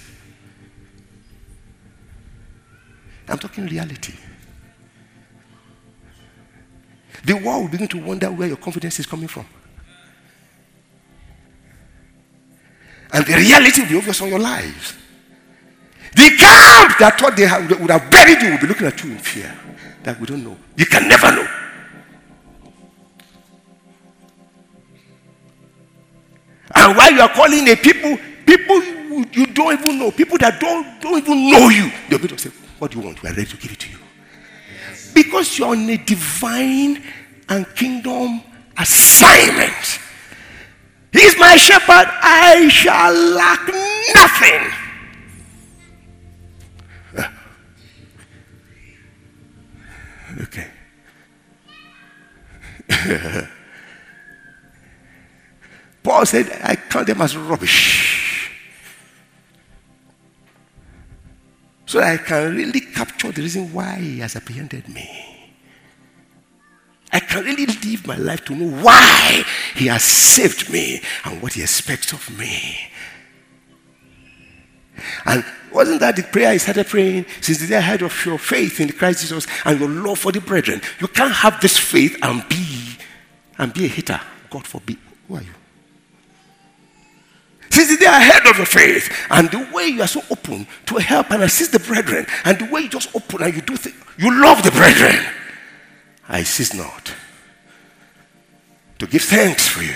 I'm 3.27 3.37
talking 3.37 3.65
reality. 3.67 4.13
The 7.25 7.33
world 7.33 7.63
will 7.63 7.69
begin 7.69 7.87
to 7.89 7.97
wonder 8.03 8.31
where 8.31 8.47
your 8.47 8.57
confidence 8.57 8.99
is 8.99 9.05
coming 9.05 9.27
from. 9.27 9.45
And 13.11 13.25
the 13.25 13.33
reality 13.35 13.81
will 13.81 13.89
be 13.89 13.97
obvious 13.97 14.21
on 14.21 14.29
your 14.29 14.39
lives. 14.39 14.93
The 16.15 16.29
camp 16.37 16.97
that 16.99 17.19
thought 17.19 17.35
they 17.37 17.45
would 17.75 17.91
have 17.91 18.09
buried 18.09 18.41
you 18.41 18.51
will 18.51 18.59
be 18.59 18.67
looking 18.67 18.87
at 18.87 19.03
you 19.03 19.11
in 19.11 19.17
fear. 19.17 19.53
That 20.03 20.19
we 20.19 20.25
don't 20.25 20.43
know. 20.43 20.57
You 20.75 20.85
can 20.85 21.07
never 21.07 21.31
know. 21.31 21.47
And 26.75 26.95
while 26.95 27.11
you 27.11 27.21
are 27.21 27.29
calling 27.29 27.67
a 27.67 27.75
people, 27.75 28.17
people 28.45 28.83
you, 29.33 29.47
don't 29.47 29.79
even 29.79 29.99
know, 29.99 30.11
people 30.11 30.37
that 30.37 30.59
don't, 30.59 31.01
don't 31.01 31.17
even 31.17 31.49
know 31.51 31.69
you, 31.69 31.91
they'll 32.09 32.19
be 32.19 32.35
say, 32.37 32.51
What 32.77 32.91
do 32.91 32.99
you 32.99 33.05
want? 33.05 33.21
We 33.21 33.29
are 33.29 33.33
ready 33.33 33.49
to 33.49 33.57
give 33.57 33.71
it 33.71 33.79
to 33.79 33.89
you. 33.91 33.97
Because 35.13 35.57
you're 35.57 35.69
on 35.69 35.89
a 35.89 35.97
divine 35.97 37.03
and 37.49 37.75
kingdom 37.75 38.41
assignment. 38.77 39.99
He's 41.11 41.37
my 41.37 41.55
shepherd, 41.57 42.07
I 42.21 42.69
shall 42.69 43.13
lack 43.13 43.67
nothing. 44.15 44.88
Okay. 50.41 50.67
Paul 56.03 56.25
said, 56.25 56.49
I 56.63 56.75
count 56.75 57.07
them 57.07 57.21
as 57.21 57.37
rubbish. 57.37 58.51
So 61.85 61.99
I 61.99 62.17
can 62.17 62.55
really 62.55 62.81
capture 62.81 63.31
the 63.31 63.41
reason 63.41 63.73
why 63.73 63.95
he 63.95 64.19
has 64.19 64.35
apprehended 64.35 64.87
me. 64.89 65.29
I 67.11 67.19
can 67.19 67.43
really 67.43 67.65
live 67.65 68.05
my 68.05 68.15
life 68.17 68.45
to 68.45 68.55
know 68.55 68.83
why 68.83 69.43
He 69.75 69.87
has 69.87 70.03
saved 70.03 70.69
me 70.71 71.01
and 71.25 71.41
what 71.41 71.53
He 71.53 71.61
expects 71.61 72.13
of 72.13 72.37
me. 72.37 72.77
And 75.25 75.43
wasn't 75.71 75.99
that 76.01 76.15
the 76.15 76.23
prayer 76.23 76.49
I 76.49 76.57
started 76.57 76.87
praying 76.87 77.25
since 77.41 77.59
the 77.59 77.67
day 77.67 77.77
I 77.77 77.81
heard 77.81 78.01
of 78.01 78.25
your 78.25 78.37
faith 78.37 78.79
in 78.79 78.89
Christ 78.91 79.21
Jesus 79.21 79.47
and 79.65 79.79
your 79.79 79.89
love 79.89 80.19
for 80.19 80.31
the 80.31 80.41
brethren? 80.41 80.81
You 80.99 81.07
can't 81.07 81.33
have 81.33 81.61
this 81.61 81.77
faith 81.77 82.17
and 82.21 82.47
be 82.49 82.97
and 83.57 83.73
be 83.73 83.85
a 83.85 83.87
hater. 83.87 84.19
God 84.49 84.65
forbid. 84.65 84.97
Who 85.27 85.35
are 85.35 85.41
you? 85.41 85.53
Since 87.69 87.89
the 87.89 87.97
day 87.97 88.07
I 88.07 88.21
heard 88.21 88.49
of 88.49 88.57
your 88.57 88.65
faith 88.65 89.11
and 89.29 89.49
the 89.51 89.69
way 89.73 89.87
you 89.87 90.01
are 90.01 90.07
so 90.07 90.21
open 90.31 90.65
to 90.87 90.95
help 90.97 91.31
and 91.31 91.43
assist 91.43 91.71
the 91.71 91.79
brethren 91.79 92.25
and 92.43 92.57
the 92.57 92.65
way 92.65 92.81
you 92.81 92.89
just 92.89 93.15
open 93.15 93.43
and 93.43 93.53
you 93.53 93.61
do 93.61 93.77
things, 93.77 93.95
you 94.17 94.41
love 94.41 94.63
the 94.63 94.71
brethren. 94.71 95.23
I 96.27 96.43
cease 96.43 96.73
not 96.73 97.13
to 98.97 99.07
give 99.07 99.23
thanks 99.23 99.67
for 99.67 99.83
you 99.83 99.95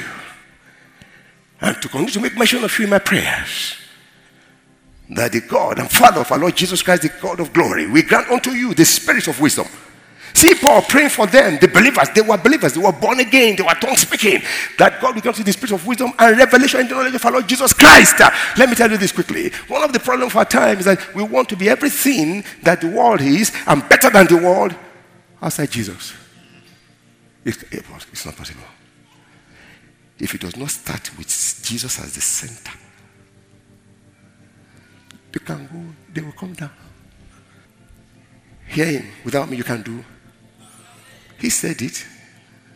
and 1.61 1.81
to 1.81 1.87
continue 1.87 2.11
to 2.11 2.19
make 2.19 2.37
mention 2.37 2.63
of 2.63 2.77
you 2.77 2.85
in 2.85 2.91
my 2.91 2.99
prayers. 2.99 3.75
That 5.15 5.31
the 5.31 5.41
God 5.41 5.79
and 5.79 5.89
Father 5.91 6.21
of 6.21 6.31
our 6.31 6.39
Lord 6.39 6.55
Jesus 6.55 6.81
Christ, 6.81 7.03
the 7.03 7.09
God 7.21 7.39
of 7.39 7.53
glory, 7.53 7.87
we 7.87 8.01
grant 8.01 8.29
unto 8.29 8.51
you 8.51 8.73
the 8.73 8.85
spirit 8.85 9.27
of 9.27 9.39
wisdom. 9.39 9.67
See 10.33 10.55
Paul 10.55 10.81
praying 10.81 11.09
for 11.09 11.27
them, 11.27 11.59
the 11.61 11.67
believers. 11.67 12.09
They 12.15 12.21
were 12.21 12.37
believers. 12.37 12.73
They 12.73 12.81
were 12.81 12.91
born 12.91 13.19
again. 13.19 13.55
They 13.55 13.61
were 13.61 13.75
tongue 13.75 13.95
speaking. 13.95 14.41
That 14.79 14.99
God 14.99 15.13
will 15.13 15.21
grant 15.21 15.37
you 15.37 15.43
the 15.43 15.53
spirit 15.53 15.73
of 15.73 15.85
wisdom 15.85 16.11
and 16.17 16.35
revelation 16.35 16.81
in 16.81 16.87
the 16.87 16.95
knowledge 16.95 17.13
of 17.13 17.23
our 17.25 17.33
Lord 17.33 17.47
Jesus 17.47 17.71
Christ. 17.73 18.19
Let 18.57 18.67
me 18.67 18.75
tell 18.75 18.89
you 18.89 18.97
this 18.97 19.11
quickly. 19.11 19.51
One 19.67 19.83
of 19.83 19.93
the 19.93 19.99
problems 19.99 20.31
of 20.31 20.37
our 20.37 20.45
time 20.45 20.79
is 20.79 20.85
that 20.85 21.13
we 21.13 21.21
want 21.21 21.49
to 21.49 21.55
be 21.55 21.69
everything 21.69 22.43
that 22.63 22.81
the 22.81 22.87
world 22.87 23.21
is 23.21 23.51
and 23.67 23.87
better 23.87 24.09
than 24.09 24.25
the 24.25 24.37
world 24.37 24.75
outside 25.39 25.69
Jesus. 25.69 26.13
It's 27.45 28.25
not 28.25 28.35
possible. 28.35 28.63
If 30.17 30.33
it 30.33 30.41
does 30.41 30.57
not 30.57 30.71
start 30.71 31.15
with 31.17 31.27
Jesus 31.27 31.99
as 31.99 32.15
the 32.15 32.21
center, 32.21 32.71
they 35.33 35.39
can 35.39 35.67
go, 35.67 36.13
they 36.13 36.21
will 36.21 36.31
come 36.31 36.53
down. 36.53 36.71
Hear 38.67 38.85
him. 38.85 39.05
Without 39.25 39.49
me, 39.49 39.57
you 39.57 39.63
can 39.63 39.81
do. 39.81 40.03
He 41.39 41.49
said 41.49 41.81
it. 41.81 42.05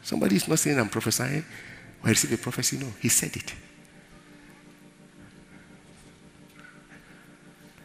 Somebody 0.01 0.35
is 0.35 0.47
not 0.47 0.59
saying 0.59 0.79
I'm 0.79 0.89
prophesying 0.89 1.45
or 2.03 2.07
I 2.07 2.09
receive 2.09 2.33
a 2.33 2.37
prophecy. 2.37 2.77
No, 2.77 2.87
he 2.99 3.09
said 3.09 3.35
it. 3.35 3.53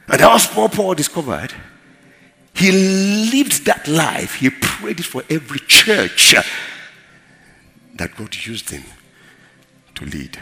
And 0.08 0.20
that 0.20 0.32
was 0.32 0.46
Paul, 0.46 0.68
Paul 0.68 0.94
discovered. 0.94 1.52
He 2.54 2.70
lived 3.30 3.64
that 3.66 3.86
life. 3.88 4.34
He 4.36 4.50
prayed 4.50 5.00
it 5.00 5.06
for 5.06 5.22
every 5.30 5.60
church 5.60 6.34
that 7.94 8.14
God 8.16 8.34
used 8.34 8.70
him 8.70 8.84
to 9.94 10.04
lead. 10.04 10.38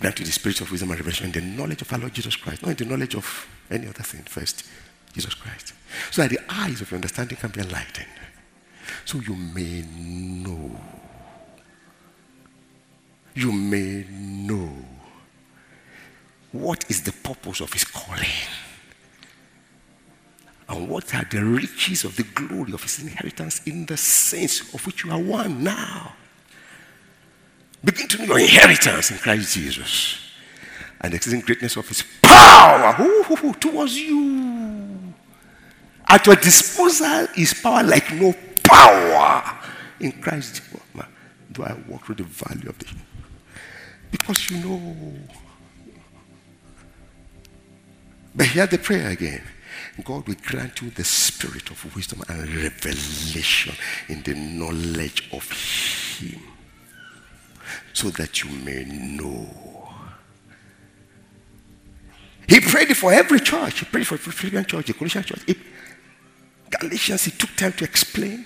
Grant 0.00 0.16
to 0.16 0.24
the 0.24 0.32
spirit 0.32 0.60
of 0.62 0.70
wisdom 0.70 0.90
and 0.90 0.98
revelation 0.98 1.30
the 1.30 1.42
knowledge 1.42 1.82
of 1.82 1.92
our 1.92 1.98
Lord 1.98 2.14
Jesus 2.14 2.34
Christ, 2.34 2.62
not 2.62 2.80
in 2.80 2.88
the 2.88 2.96
knowledge 2.96 3.14
of 3.14 3.46
any 3.70 3.86
other 3.86 4.02
thing 4.02 4.22
first, 4.22 4.66
Jesus 5.12 5.34
Christ. 5.34 5.74
So 6.10 6.22
that 6.22 6.30
the 6.30 6.40
eyes 6.48 6.80
of 6.80 6.90
your 6.90 6.96
understanding 6.96 7.36
can 7.36 7.50
be 7.50 7.60
enlightened. 7.60 8.08
So 9.04 9.20
you 9.20 9.34
may 9.36 9.82
know. 9.82 10.80
You 13.34 13.52
may 13.52 14.06
know 14.08 14.70
what 16.52 16.90
is 16.90 17.02
the 17.02 17.12
purpose 17.12 17.60
of 17.60 17.72
his 17.72 17.84
calling 17.84 18.26
and 20.68 20.88
what 20.88 21.14
are 21.14 21.26
the 21.30 21.44
riches 21.44 22.04
of 22.04 22.16
the 22.16 22.22
glory 22.22 22.72
of 22.72 22.82
his 22.82 23.00
inheritance 23.02 23.60
in 23.66 23.86
the 23.86 23.96
saints 23.96 24.72
of 24.72 24.84
which 24.86 25.04
you 25.04 25.10
are 25.10 25.18
one 25.18 25.62
now. 25.62 26.14
Begin 27.82 28.08
to 28.08 28.18
know 28.18 28.36
your 28.36 28.40
inheritance 28.40 29.10
in 29.10 29.18
Christ 29.18 29.54
Jesus 29.54 30.18
and 31.00 31.12
the 31.12 31.16
exceeding 31.16 31.40
greatness 31.40 31.76
of 31.76 31.88
his 31.88 32.04
power 32.20 32.94
ooh, 33.00 33.54
towards 33.54 33.96
you. 33.98 35.14
At 36.06 36.26
your 36.26 36.36
disposal 36.36 37.28
is 37.36 37.54
power 37.54 37.82
like 37.82 38.12
no 38.12 38.34
power 38.62 39.58
in 39.98 40.12
Christ. 40.12 40.62
Do 41.52 41.64
I 41.64 41.74
walk 41.88 42.04
through 42.04 42.16
the 42.16 42.24
valley 42.24 42.68
of 42.68 42.78
the 42.78 42.86
because 44.10 44.50
you 44.50 44.58
know. 44.58 44.96
But 48.34 48.46
hear 48.46 48.66
the 48.66 48.78
prayer 48.78 49.10
again. 49.10 49.42
God 50.04 50.26
will 50.26 50.36
grant 50.46 50.80
you 50.80 50.90
the 50.90 51.04
spirit 51.04 51.70
of 51.70 51.94
wisdom 51.94 52.22
and 52.28 52.48
revelation 52.56 53.74
in 54.08 54.22
the 54.22 54.34
knowledge 54.34 55.28
of 55.32 55.50
Him 55.50 56.40
so 57.92 58.10
that 58.10 58.42
you 58.42 58.50
may 58.50 58.84
know. 58.84 59.46
He 62.48 62.60
prayed 62.60 62.96
for 62.96 63.12
every 63.12 63.40
church. 63.40 63.78
He 63.80 63.86
prayed 63.86 64.06
for 64.06 64.16
the 64.16 64.32
Philippian 64.32 64.64
church, 64.64 64.86
the 64.86 64.92
Colossian 64.92 65.22
church. 65.22 65.42
He, 65.46 65.56
Galatians, 66.68 67.24
he 67.24 67.30
took 67.30 67.54
time 67.54 67.72
to 67.74 67.84
explain. 67.84 68.44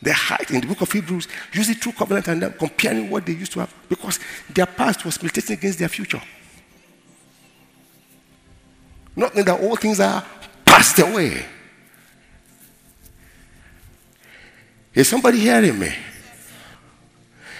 The 0.00 0.12
height 0.12 0.50
in 0.50 0.60
the 0.60 0.66
book 0.66 0.80
of 0.80 0.92
Hebrews, 0.92 1.28
using 1.52 1.74
true 1.74 1.92
covenant 1.92 2.28
and 2.28 2.58
comparing 2.58 3.10
what 3.10 3.26
they 3.26 3.32
used 3.32 3.52
to 3.52 3.60
have 3.60 3.74
because 3.88 4.20
their 4.48 4.66
past 4.66 5.04
was 5.04 5.20
militating 5.20 5.58
against 5.58 5.78
their 5.80 5.88
future. 5.88 6.22
Not 9.16 9.34
that 9.34 9.60
all 9.60 9.74
things 9.74 9.98
are 9.98 10.24
passed 10.64 11.00
away. 11.00 11.44
Is 14.94 15.08
somebody 15.08 15.40
hearing 15.40 15.78
me? 15.78 15.92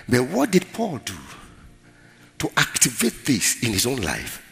But 0.09 0.23
what 0.29 0.51
did 0.51 0.73
Paul 0.73 0.99
do 1.05 1.15
to 2.39 2.51
activate 2.57 3.27
this 3.27 3.63
in 3.63 3.73
his 3.73 3.87
own 3.87 3.99
life? 3.99 4.43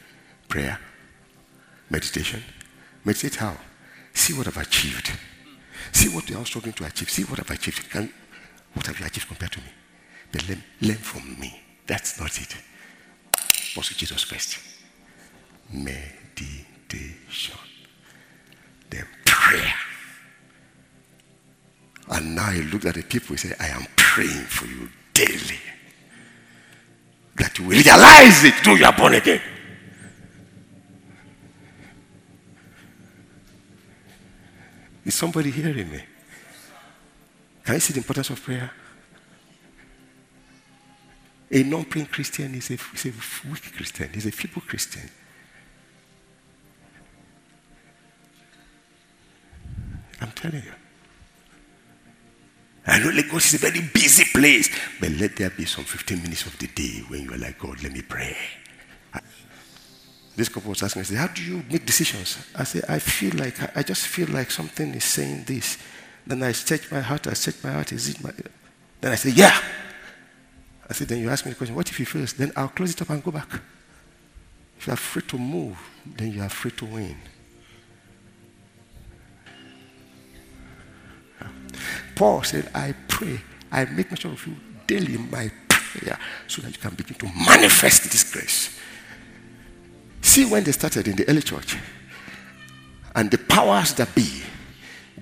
Prayer, 0.49 0.79
meditation. 1.89 2.43
Meditate 3.05 3.37
how? 3.37 3.57
See 4.13 4.35
what 4.35 4.47
I've 4.47 4.57
achieved. 4.59 5.13
See 5.93 6.09
what 6.09 6.29
you 6.29 6.37
are 6.37 6.45
struggling 6.45 6.75
to 6.75 6.85
achieve. 6.85 7.09
See 7.09 7.25
what 7.25 7.39
I've 7.39 7.51
achieved. 7.51 7.89
Can, 7.91 8.13
what 8.75 8.87
have 8.87 8.99
you 8.99 9.07
achieved 9.07 9.29
compared 9.29 9.53
to 9.53 9.61
me? 9.61 9.69
But 10.33 10.49
learn, 10.49 10.63
learn 10.83 10.97
from 10.97 11.41
me. 11.41 11.59
That's 11.87 12.21
not 12.21 12.39
it. 12.39 12.57
Pursue 13.75 13.95
Jesus 13.95 14.23
first. 14.25 14.59
Meditation. 15.73 17.57
Then 18.91 19.07
prayer. 19.25 19.75
And 22.09 22.35
now 22.35 22.51
he 22.51 22.63
looked 22.63 22.85
at 22.85 22.95
the 22.95 23.03
people 23.03 23.33
and 23.33 23.41
said, 23.41 23.57
I 23.59 23.69
am 23.69 23.87
praying 23.97 24.45
for 24.45 24.67
you 24.67 24.89
daily. 25.17 25.61
That 27.37 27.59
you 27.59 27.65
will 27.65 27.73
realize 27.73 28.45
it 28.45 28.55
though 28.65 28.75
you 28.75 28.85
are 28.85 28.93
born 28.93 29.15
again. 29.15 29.41
Is 35.05 35.15
somebody 35.15 35.51
hearing 35.51 35.91
me? 35.91 36.03
Can 37.65 37.75
you 37.75 37.81
see 37.81 37.93
the 37.93 38.01
importance 38.01 38.31
of 38.31 38.43
prayer? 38.43 38.71
A 41.51 41.63
non 41.63 41.85
praying 41.85 42.09
Christian 42.09 42.55
is 42.55 42.71
a, 42.71 42.75
is 42.75 43.07
a 43.07 43.49
weak 43.49 43.73
Christian, 43.77 44.11
he's 44.13 44.27
a 44.27 44.33
feeble 44.33 44.63
Christian. 44.63 45.09
I'm 50.21 50.33
telling 50.33 50.63
you. 50.63 50.86
I 52.87 53.01
know 53.01 53.11
Lagos 53.11 53.53
is 53.53 53.55
a 53.55 53.71
very 53.71 53.81
busy 53.81 54.25
place, 54.33 54.71
but 55.01 55.11
let 55.11 55.37
there 55.37 55.51
be 55.51 55.65
some 55.65 55.85
15 55.85 56.23
minutes 56.23 56.47
of 56.47 56.57
the 56.59 56.69
day 56.69 57.03
when 57.09 57.23
you 57.25 57.33
are 57.33 57.39
like, 57.39 57.59
God, 57.59 57.83
let 57.83 57.93
me 57.93 58.03
pray. 58.03 58.37
This 60.37 60.51
couple 60.51 60.69
was 60.69 60.83
asking 60.83 61.03
me, 61.11 61.17
How 61.17 61.29
do 61.29 61.43
you 61.43 61.65
make 61.71 61.87
decisions? 61.87 62.47
I 62.55 62.65
said, 62.65 62.85
I 62.89 62.99
feel 62.99 63.35
like, 63.37 63.77
I 63.77 63.83
just 63.83 64.07
feel 64.07 64.29
like 64.29 64.51
something 64.51 64.95
is 64.95 65.05
saying 65.05 65.45
this. 65.45 65.79
Then 66.27 66.43
I 66.43 66.53
search 66.53 66.93
my 66.93 67.01
heart, 67.01 67.27
I 67.27 67.33
search 67.33 67.65
my 67.65 67.73
heart, 67.73 67.91
is 67.93 68.11
it 68.11 68.23
my. 68.23 68.33
Then 69.01 69.13
I 69.13 69.15
say, 69.15 69.31
Yeah. 69.31 69.59
I 70.89 70.93
said, 70.93 71.09
Then 71.09 71.19
you 71.19 71.31
ask 71.31 71.45
me 71.47 71.53
the 71.53 71.57
question, 71.57 71.75
What 71.75 71.89
if 71.89 71.99
you 71.99 72.05
fail? 72.05 72.27
Then 72.37 72.53
I'll 72.55 72.69
close 72.69 72.93
it 72.93 73.01
up 73.01 73.09
and 73.11 73.25
go 73.25 73.31
back. 73.31 73.49
If 74.79 74.87
you're 74.87 74.95
afraid 74.95 75.27
to 75.29 75.39
move, 75.39 75.79
then 76.05 76.33
you're 76.33 76.45
afraid 76.45 76.77
to 76.77 76.85
win. 76.85 77.17
Paul 82.17 82.43
said, 82.43 82.71
I 82.75 82.95
pray, 83.07 83.39
I 83.71 83.85
make 83.85 84.11
mention 84.11 84.33
of 84.33 84.45
you 84.47 84.57
daily 84.87 85.15
in 85.15 85.31
my 85.31 85.51
prayer 85.69 86.19
so 86.49 86.63
that 86.63 86.73
you 86.73 86.79
can 86.79 86.95
begin 86.95 87.15
to 87.19 87.27
manifest 87.47 88.11
this 88.11 88.33
grace. 88.33 88.81
See, 90.23 90.47
when 90.47 90.65
they 90.65 90.73
started 90.73 91.07
in 91.07 91.17
the 91.17 91.29
early 91.29 91.43
church, 91.43 91.77
and 93.15 93.31
the 93.31 93.37
powers 93.37 93.93
that 93.95 94.15
be, 94.15 94.43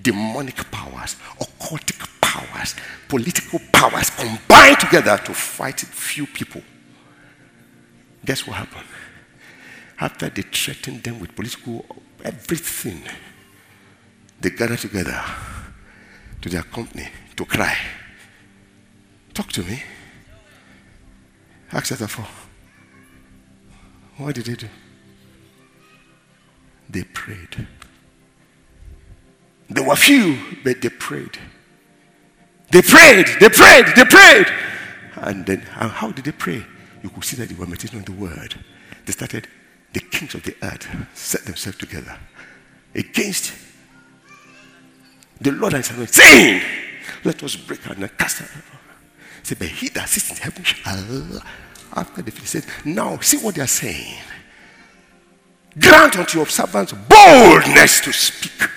demonic 0.01 0.55
powers, 0.71 1.17
occultic 1.39 2.09
powers, 2.21 2.75
political 3.09 3.59
powers 3.73 4.09
combined 4.11 4.79
together 4.79 5.17
to 5.17 5.33
fight 5.33 5.81
few 5.81 6.25
people. 6.25 6.61
Guess 8.23 8.47
what 8.47 8.55
happened? 8.55 8.87
After 9.99 10.29
they 10.29 10.43
threatened 10.43 11.03
them 11.03 11.19
with 11.19 11.35
political 11.35 11.85
everything, 12.23 13.03
they 14.39 14.49
gathered 14.49 14.79
together 14.79 15.23
to 16.41 16.49
their 16.49 16.63
company 16.63 17.07
to 17.35 17.45
cry. 17.45 17.75
Talk 19.33 19.51
to 19.53 19.63
me. 19.63 19.83
Acts 21.71 21.89
chapter 21.89 22.07
4. 22.07 22.25
What 24.17 24.35
did 24.35 24.45
they 24.45 24.55
do? 24.55 24.67
They 26.89 27.03
prayed. 27.03 27.67
There 29.69 29.83
were 29.83 29.95
few, 29.95 30.37
but 30.63 30.81
they 30.81 30.89
prayed. 30.89 31.37
They 32.71 32.81
prayed, 32.81 33.27
they 33.39 33.49
prayed, 33.49 33.85
they 33.95 34.05
prayed. 34.05 34.47
And 35.15 35.45
then, 35.45 35.65
and 35.79 35.91
how 35.91 36.11
did 36.11 36.25
they 36.25 36.31
pray? 36.31 36.65
You 37.03 37.09
could 37.09 37.23
see 37.23 37.37
that 37.37 37.49
they 37.49 37.55
were 37.55 37.65
meditating 37.65 37.99
on 37.99 38.05
the 38.05 38.11
word. 38.11 38.55
They 39.05 39.11
started, 39.11 39.47
the 39.93 39.99
kings 39.99 40.35
of 40.35 40.43
the 40.43 40.55
earth 40.61 40.87
set 41.13 41.45
themselves 41.45 41.77
together 41.77 42.17
against 42.93 43.53
the 45.39 45.51
Lord 45.51 45.83
Samuel, 45.83 46.07
saying, 46.07 46.61
Let 47.23 47.43
us 47.43 47.55
break 47.55 47.85
and 47.87 48.17
cast 48.17 48.41
out. 48.41 48.49
Say, 49.43 49.55
but 49.57 49.67
he 49.67 49.89
that 49.89 50.09
sits 50.09 50.31
in 50.31 50.37
heaven 50.37 50.63
shall. 50.63 51.41
After 51.93 52.21
the 52.21 52.31
he 52.31 52.45
said, 52.45 52.65
Now 52.83 53.17
see 53.19 53.37
what 53.37 53.55
they 53.55 53.61
are 53.61 53.67
saying. 53.67 54.17
Grant 55.77 56.17
unto 56.17 56.37
your 56.37 56.47
servants 56.47 56.93
boldness 56.93 58.01
to 58.01 58.13
speak. 58.13 58.69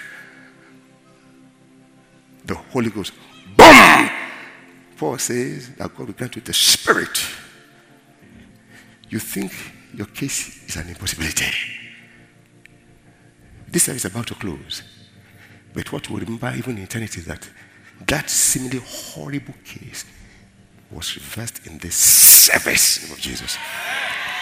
The 2.44 2.55
Holy 2.55 2.90
Ghost. 2.90 3.12
Boom! 3.57 4.11
Paul 4.97 5.18
says 5.18 5.71
that 5.77 5.94
God 5.94 6.07
will 6.09 6.14
grant 6.14 6.35
you 6.37 6.42
the 6.42 6.53
Spirit. 6.53 7.18
You 9.09 9.21
think 9.21 9.53
your 9.94 10.07
case 10.07 10.68
is 10.68 10.77
an 10.77 10.88
impossibility. 10.88 11.53
This 13.68 13.85
service 13.85 14.05
is 14.05 14.11
about 14.11 14.27
to 14.29 14.35
close. 14.35 14.83
But 15.79 15.93
what 15.93 16.11
we 16.11 16.19
remember 16.19 16.53
even 16.57 16.77
in 16.77 16.83
eternity 16.83 17.21
is 17.21 17.27
that 17.27 17.49
that 18.05 18.29
seemingly 18.29 18.81
horrible 18.85 19.55
case 19.64 20.05
was 20.91 21.14
reversed 21.14 21.69
in 21.69 21.79
the 21.79 21.93
service 21.93 23.09
of 23.12 23.19
Jesus. 23.21 23.57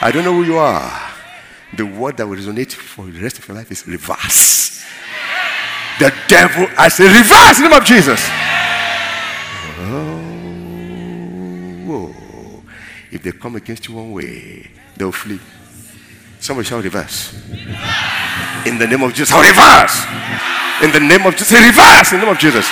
I 0.01 0.13
don't 0.13 0.25
know 0.25 0.33
who 0.33 0.45
you 0.45 0.57
are. 0.57 0.99
The 1.77 1.85
word 1.85 2.17
that 2.17 2.27
will 2.27 2.37
resonate 2.37 2.73
for 2.73 3.05
the 3.05 3.21
rest 3.21 3.39
of 3.39 3.47
your 3.49 3.59
life 3.59 3.71
is 3.71 3.87
reverse. 3.87 4.83
The 5.99 6.11
devil, 6.27 6.69
I 6.79 6.89
say, 6.89 7.05
reverse 7.05 7.59
in 7.59 7.65
the 7.65 7.69
name 7.69 7.81
of 7.81 7.85
Jesus. 7.85 8.27
Oh, 11.91 12.63
if 13.13 13.23
they 13.23 13.33
come 13.33 13.57
against 13.57 13.87
you 13.89 13.97
one 13.97 14.13
way, 14.13 14.71
they'll 14.97 15.13
flee. 15.13 15.41
Somebody 16.41 16.67
shall 16.67 16.81
reverse. 16.81 17.35
In 18.65 18.79
the 18.79 18.87
name 18.87 19.03
of 19.03 19.13
Jesus, 19.13 19.31
reverse. 19.37 20.07
In 20.83 20.93
the 20.93 21.01
name 21.01 21.27
of 21.27 21.37
Jesus, 21.37 21.53
reverse. 21.53 22.13
In 22.13 22.21
the 22.21 22.27
name 22.27 22.35
of 22.35 22.39
Jesus. 22.39 22.69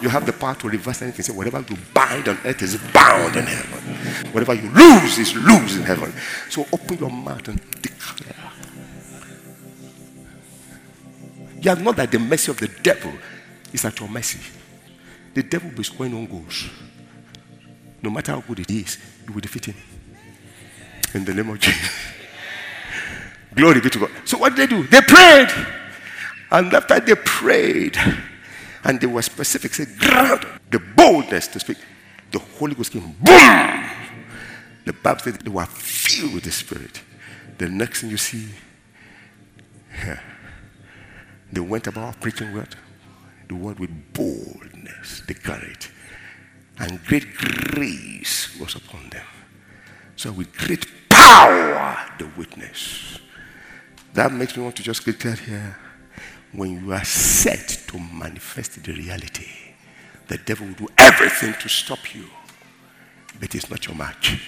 You 0.00 0.08
have 0.08 0.26
the 0.26 0.32
power 0.32 0.54
to 0.56 0.68
reverse 0.68 1.02
anything. 1.02 1.22
Say, 1.22 1.32
whatever 1.32 1.64
you 1.68 1.76
bind 1.92 2.28
on 2.28 2.38
earth 2.44 2.62
is 2.62 2.76
bound 2.92 3.36
in 3.36 3.46
heaven. 3.46 4.32
Whatever 4.32 4.54
you 4.54 4.68
lose 4.70 5.18
is 5.18 5.34
lose 5.34 5.76
in 5.76 5.82
heaven. 5.82 6.12
So 6.50 6.66
open 6.72 6.98
your 6.98 7.10
mouth 7.10 7.48
and 7.48 7.60
declare. 7.80 8.34
You 11.60 11.70
are 11.70 11.76
not 11.76 11.98
at 11.98 12.10
the 12.10 12.18
mercy 12.18 12.50
of 12.50 12.58
the 12.58 12.68
devil, 12.82 13.12
it's 13.72 13.84
at 13.84 13.98
your 13.98 14.08
mercy. 14.08 14.40
The 15.32 15.42
devil 15.42 15.70
be 15.70 15.82
scoring 15.82 16.14
on 16.14 16.26
goals. 16.26 16.68
No 18.02 18.10
matter 18.10 18.32
how 18.32 18.40
good 18.42 18.60
it 18.60 18.70
is, 18.70 18.98
you 19.26 19.32
will 19.32 19.40
defeat 19.40 19.66
him. 19.66 19.76
In 21.14 21.24
the 21.24 21.32
name 21.32 21.48
of 21.48 21.58
Jesus. 21.58 21.90
Glory 23.54 23.80
be 23.80 23.88
to 23.88 23.98
God. 24.00 24.10
So 24.26 24.36
what 24.36 24.54
did 24.54 24.68
they 24.68 24.76
do? 24.76 24.86
They 24.86 25.00
prayed. 25.00 25.48
And 26.54 26.72
after 26.72 27.00
they 27.00 27.16
prayed, 27.16 27.98
and 28.84 29.00
they 29.00 29.08
were 29.08 29.22
specific, 29.22 29.74
said, 29.74 29.88
the 30.70 30.80
boldness 30.94 31.48
to 31.48 31.58
speak. 31.58 31.78
The 32.30 32.38
Holy 32.38 32.76
Ghost 32.76 32.92
came, 32.92 33.02
boom! 33.20 33.84
The 34.84 34.92
Bible 34.92 35.20
said 35.20 35.40
they 35.40 35.50
were 35.50 35.66
filled 35.66 36.34
with 36.34 36.44
the 36.44 36.52
Spirit. 36.52 37.02
The 37.58 37.68
next 37.68 38.02
thing 38.02 38.10
you 38.10 38.16
see, 38.16 38.50
yeah, 39.98 40.20
they 41.52 41.60
went 41.60 41.88
about 41.88 42.20
preaching 42.20 42.54
what? 42.54 42.76
The 43.48 43.56
word 43.56 43.80
with 43.80 43.90
boldness. 44.12 45.22
They 45.26 45.34
carried. 45.34 45.86
And 46.78 47.04
great 47.04 47.34
grace 47.34 48.56
was 48.60 48.76
upon 48.76 49.08
them. 49.10 49.26
So 50.14 50.30
with 50.30 50.56
great 50.56 50.86
power, 51.08 51.96
the 52.20 52.28
witness. 52.36 53.18
That 54.12 54.32
makes 54.32 54.56
me 54.56 54.62
want 54.62 54.76
to 54.76 54.84
just 54.84 55.04
get 55.04 55.18
clear 55.18 55.34
here. 55.34 55.76
When 56.54 56.80
you 56.84 56.92
are 56.92 57.04
set 57.04 57.68
to 57.88 57.98
manifest 57.98 58.82
the 58.84 58.92
reality, 58.92 59.48
the 60.28 60.38
devil 60.38 60.68
will 60.68 60.74
do 60.74 60.88
everything 60.96 61.54
to 61.60 61.68
stop 61.68 62.14
you, 62.14 62.26
but 63.40 63.54
it's 63.54 63.68
not 63.68 63.84
your 63.86 63.96
match. 63.96 64.40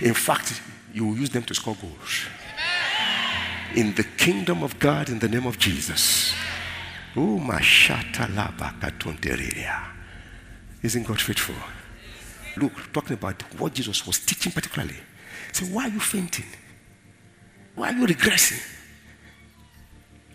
In 0.00 0.12
fact, 0.14 0.60
you 0.92 1.06
will 1.06 1.16
use 1.16 1.30
them 1.30 1.42
to 1.44 1.54
score 1.54 1.76
goals. 1.80 2.26
In 3.74 3.94
the 3.94 4.04
kingdom 4.04 4.62
of 4.62 4.78
God, 4.78 5.08
in 5.08 5.18
the 5.18 5.28
name 5.28 5.46
of 5.46 5.58
Jesus. 5.58 6.34
Isn't 10.82 11.06
God 11.06 11.20
faithful? 11.20 11.54
Look, 12.56 12.92
talking 12.92 13.14
about 13.14 13.42
what 13.58 13.72
Jesus 13.72 14.06
was 14.06 14.18
teaching 14.18 14.52
particularly. 14.52 14.96
Say, 15.52 15.66
why 15.66 15.86
are 15.86 15.92
you 15.92 16.00
fainting? 16.00 16.46
Why 17.74 17.90
are 17.90 17.96
you 17.96 18.06
regressing? 18.06 18.60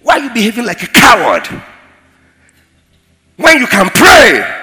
Why 0.03 0.19
are 0.19 0.19
you 0.19 0.33
behaving 0.33 0.65
like 0.65 0.83
a 0.83 0.87
coward? 0.87 1.47
When 3.37 3.57
you 3.59 3.67
can 3.67 3.89
pray. 3.89 4.59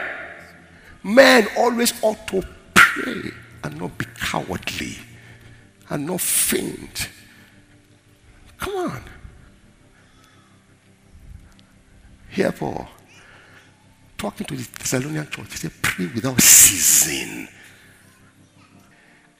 Men 1.03 1.48
always 1.57 1.92
ought 2.03 2.26
to 2.29 2.42
pray 2.74 3.33
and 3.64 3.79
not 3.79 3.96
be 3.96 4.05
cowardly 4.14 4.96
and 5.88 6.07
not 6.07 6.20
faint. 6.20 7.09
Come 8.59 8.76
on. 8.76 9.03
Here, 12.29 12.53
Paul, 12.53 12.87
talking 14.16 14.46
to 14.46 14.55
the 14.55 14.68
Thessalonian 14.79 15.29
church, 15.31 15.50
he 15.50 15.57
said, 15.57 15.72
pray 15.83 16.07
without 16.14 16.40
ceasing. 16.40 17.48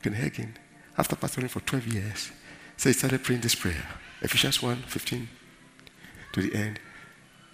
Ken 0.03 0.15
Hagin, 0.15 0.55
after 0.97 1.15
pastoring 1.15 1.51
for 1.51 1.61
12 1.61 1.87
years, 1.89 2.33
said 2.77 2.89
he 2.89 2.93
started 2.95 3.23
praying 3.23 3.43
this 3.43 3.55
prayer. 3.55 3.87
Ephesians 4.23 4.63
1 4.63 4.77
15 4.77 5.29
to 6.33 6.43
the 6.43 6.55
end, 6.55 6.81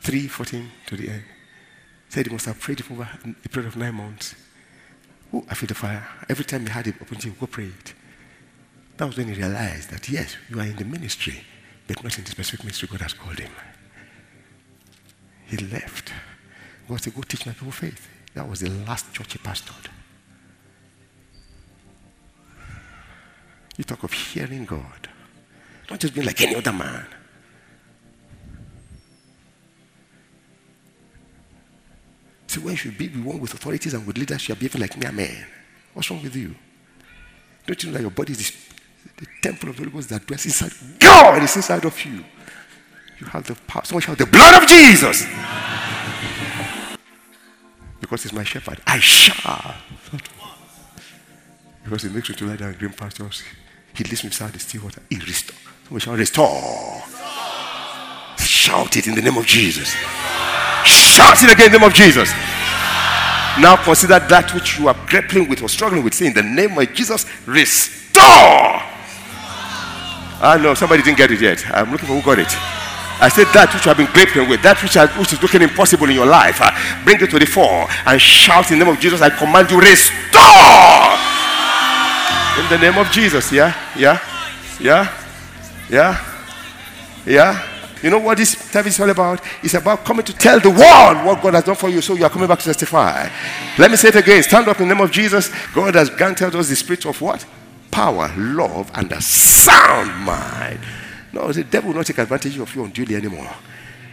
3.14 0.03 0.67
to 0.87 0.97
the 0.97 1.09
end. 1.09 1.25
Said 2.09 2.27
he 2.27 2.33
must 2.33 2.47
have 2.47 2.61
prayed 2.61 2.85
for 2.85 2.95
over 2.95 3.09
a 3.45 3.49
period 3.49 3.69
of 3.69 3.77
nine 3.77 3.95
months. 3.95 4.35
Oh, 5.33 5.45
I 5.51 5.55
feel 5.55 5.67
the 5.67 5.75
fire. 5.75 6.07
Every 6.29 6.45
time 6.45 6.67
he 6.67 6.73
had 6.73 6.85
the 6.85 6.93
opportunity, 6.93 7.31
to 7.31 7.37
go 7.41 7.47
pray 7.47 7.67
it. 7.67 7.95
That 8.97 9.07
was 9.07 9.17
when 9.17 9.29
he 9.29 9.35
realized 9.35 9.91
that 9.91 10.09
yes, 10.09 10.37
you 10.49 10.59
are 10.59 10.65
in 10.65 10.77
the 10.77 10.85
ministry, 10.85 11.45
but 11.87 12.03
not 12.03 12.17
in 12.17 12.25
the 12.25 12.31
specific 12.31 12.65
ministry 12.65 12.89
God 12.91 13.01
has 13.03 13.13
called 13.13 13.39
him. 13.39 13.51
He 15.47 15.57
left. 15.59 16.13
God 16.89 17.01
said, 17.03 17.15
Go 17.15 17.23
teach 17.23 17.47
my 17.47 17.53
people 17.53 17.73
faith. 17.73 18.09
That 18.35 18.49
was 18.49 18.61
the 18.61 18.71
last 18.71 19.13
church 19.13 19.33
he 19.33 19.39
pastored. 19.39 19.89
You 23.77 23.85
talk 23.85 24.03
of 24.03 24.13
hearing 24.13 24.65
God, 24.65 25.09
not 25.91 26.01
just 26.01 26.15
being 26.15 26.27
like 26.27 26.41
any 26.41 26.55
other 26.55 26.73
man. 26.73 27.07
See, 32.57 32.63
when 32.63 32.75
should 32.75 32.97
be 32.97 33.09
one 33.09 33.39
with 33.39 33.53
authorities 33.53 33.93
and 33.93 34.07
with 34.07 34.17
leaders, 34.17 34.49
you 34.49 34.55
are 34.55 34.57
behaving 34.57 34.81
like 34.81 34.97
mere 34.97 35.13
man. 35.13 35.45
What's 35.93 36.11
wrong 36.11 36.23
with 36.23 36.35
you? 36.35 36.55
Don't 37.67 37.83
you 37.83 37.91
know 37.91 37.97
that 37.97 38.01
your 38.01 38.11
body 38.11 38.33
is 38.33 38.51
the 39.19 39.27
temple 39.43 39.69
of 39.69 39.77
the 39.77 39.83
Holy 39.83 39.93
Ghost 39.93 40.09
that 40.09 40.27
dwells 40.27 40.47
inside 40.47 40.73
God 40.99 41.43
is 41.43 41.55
inside 41.55 41.85
of 41.85 42.03
you. 42.05 42.25
You 43.21 43.27
have 43.27 43.47
the 43.47 43.55
power. 43.67 43.85
Someone 43.85 44.01
shout, 44.01 44.17
the 44.17 44.25
blood 44.25 44.63
of 44.63 44.69
Jesus. 44.69 45.27
Because 48.01 48.23
he's 48.23 48.33
my 48.33 48.45
shepherd. 48.45 48.81
I 48.87 49.01
shall. 49.01 49.75
Because 51.85 52.05
he 52.05 52.09
makes 52.09 52.31
me 52.31 52.37
to 52.37 52.47
lie 52.47 52.57
down 52.57 52.73
in 52.73 52.79
green 52.79 52.93
pastures. 52.93 53.43
He 53.95 54.05
leads 54.05 54.25
me 54.25 54.31
beside 54.31 54.55
the 54.55 54.61
still 54.61 54.85
water. 54.85 55.03
He 55.11 55.17
restores. 55.17 55.61
Someone 55.85 56.01
shall 56.01 56.17
restore. 56.17 57.03
Shout 58.39 58.97
it 58.97 59.07
in 59.09 59.15
the 59.15 59.23
name 59.23 59.37
of 59.37 59.45
Jesus. 59.45 59.95
Shout 61.17 61.43
it 61.43 61.51
again 61.51 61.67
in 61.67 61.73
the 61.73 61.79
name 61.79 61.89
of 61.89 61.95
Jesus. 61.95 62.29
Now 63.59 63.81
consider 63.83 64.19
that 64.19 64.53
which 64.53 64.79
you 64.79 64.89
are 64.89 64.97
grappling 65.09 65.49
with 65.49 65.63
or 65.63 65.69
struggling 65.71 66.05
with. 66.05 66.13
Say 66.13 66.27
in 66.27 66.35
the 66.35 66.43
name 66.43 66.77
of 66.77 66.93
Jesus, 66.93 67.25
restore. 67.47 68.85
I 70.45 70.61
know 70.61 70.75
somebody 70.75 71.03
didn't 71.03 71.17
get 71.17 71.31
it 71.31 71.41
yet. 71.41 71.65
I'm 71.73 71.91
looking 71.91 72.07
for 72.07 72.21
who 72.21 72.23
got 72.23 72.39
it. 72.39 72.53
I 73.19 73.31
said 73.33 73.47
that 73.57 73.73
which 73.73 73.87
you 73.87 73.89
have 73.89 73.97
been 73.97 74.13
grappling 74.13 74.51
with, 74.51 74.61
that 74.61 74.77
which, 74.83 74.93
has, 74.93 75.09
which 75.17 75.33
is 75.33 75.41
looking 75.41 75.63
impossible 75.63 76.05
in 76.11 76.15
your 76.15 76.27
life, 76.27 76.61
uh, 76.61 76.69
bring 77.03 77.17
it 77.17 77.31
to 77.31 77.39
the 77.39 77.47
fore 77.47 77.89
and 78.05 78.21
shout 78.21 78.71
in 78.71 78.79
the 78.79 78.85
name 78.85 78.93
of 78.93 79.01
Jesus. 79.01 79.23
I 79.23 79.31
command 79.31 79.71
you, 79.71 79.81
restore. 79.81 80.13
In 82.61 82.69
the 82.69 82.77
name 82.77 83.01
of 83.01 83.11
Jesus. 83.11 83.51
Yeah, 83.51 83.73
yeah, 83.97 84.21
yeah, 84.79 85.09
yeah, 85.89 86.21
yeah. 87.25 87.76
You 88.03 88.11
know 88.11 88.19
what 88.19 88.37
this 88.39 88.53
service 88.53 88.95
is 88.95 89.01
all 89.01 89.11
about? 89.11 89.41
It's 89.63 89.75
about 89.75 90.05
coming 90.05 90.25
to 90.25 90.33
tell 90.33 90.61
the 90.61 90.71
world 90.71 91.27
what 91.27 91.43
God 91.43 91.55
has 91.55 91.65
done 91.65 91.77
for 91.77 91.89
you, 91.89 92.01
so 92.01 92.15
you 92.15 92.25
are 92.25 92.31
coming 92.31 92.47
back 92.47 92.59
to 92.59 92.65
testify. 92.65 93.29
Let 93.79 93.91
me 93.91 93.97
say 93.97 94.09
it 94.09 94.17
again. 94.17 94.43
Stand 94.43 94.69
up 94.69 94.81
in 94.81 94.89
the 94.89 94.95
name 94.95 95.03
of 95.03 95.11
Jesus. 95.11 95.51
God 95.75 95.95
has 95.95 96.11
granted 96.11 96.55
us 96.55 96.69
the 96.69 96.77
spirit 96.77 97.07
of 97.07 97.21
what? 97.21 97.47
Power, 97.91 98.31
love, 98.37 98.91
and 98.95 99.11
a 99.13 99.21
sound 99.23 100.15
mind. 100.25 100.81
No, 101.33 101.51
the 101.53 101.65
devil 101.65 101.89
will 101.89 101.97
not 101.97 102.07
take 102.07 102.19
advantage 102.19 102.59
of 102.59 102.75
you 102.75 102.85
unduly 102.85 103.17
anymore. 103.17 103.51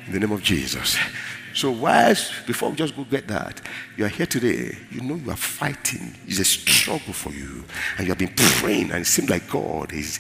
In 0.08 0.14
the 0.14 0.20
name 0.20 0.32
of 0.32 0.42
Jesus. 0.42 0.98
So, 1.54 1.70
whilst, 1.70 2.48
before 2.48 2.70
we 2.70 2.76
just 2.76 2.96
go 2.96 3.04
get 3.04 3.28
that, 3.28 3.62
you 3.96 4.06
are 4.06 4.10
here 4.10 4.26
today, 4.26 4.76
you 4.90 5.02
know 5.02 5.16
you 5.16 5.30
are 5.30 5.38
fighting. 5.38 6.16
It's 6.26 6.40
a 6.40 6.46
struggle 6.46 7.14
for 7.14 7.32
you. 7.32 7.64
And 7.98 8.08
you 8.08 8.12
have 8.12 8.18
been 8.18 8.34
praying, 8.36 8.92
and 8.92 9.02
it 9.02 9.08
seems 9.08 9.30
like 9.30 9.48
God 9.50 9.94
is, 9.94 10.20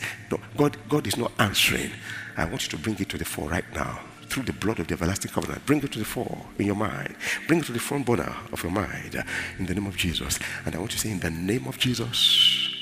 God, 0.55 0.77
God 0.87 1.07
is 1.07 1.17
not 1.17 1.31
answering. 1.39 1.89
I 2.37 2.45
want 2.45 2.63
you 2.63 2.69
to 2.69 2.77
bring 2.77 2.97
it 2.99 3.09
to 3.09 3.17
the 3.17 3.25
fore 3.25 3.49
right 3.49 3.65
now 3.73 3.99
through 4.27 4.43
the 4.43 4.53
blood 4.53 4.79
of 4.79 4.87
the 4.87 4.93
everlasting 4.93 5.31
covenant. 5.31 5.65
Bring 5.65 5.83
it 5.83 5.91
to 5.91 5.99
the 5.99 6.05
fore 6.05 6.45
in 6.57 6.65
your 6.65 6.75
mind. 6.75 7.15
Bring 7.47 7.59
it 7.59 7.65
to 7.65 7.71
the 7.71 7.79
front 7.79 8.05
burner 8.05 8.35
of 8.51 8.63
your 8.63 8.71
mind 8.71 9.15
uh, 9.15 9.23
in 9.59 9.67
the 9.67 9.75
name 9.75 9.85
of 9.85 9.95
Jesus. 9.95 10.39
And 10.65 10.73
I 10.73 10.79
want 10.79 10.91
you 10.91 10.97
to 10.97 11.07
say, 11.07 11.11
in 11.11 11.19
the 11.19 11.29
name 11.29 11.67
of 11.67 11.77
Jesus, 11.77 12.75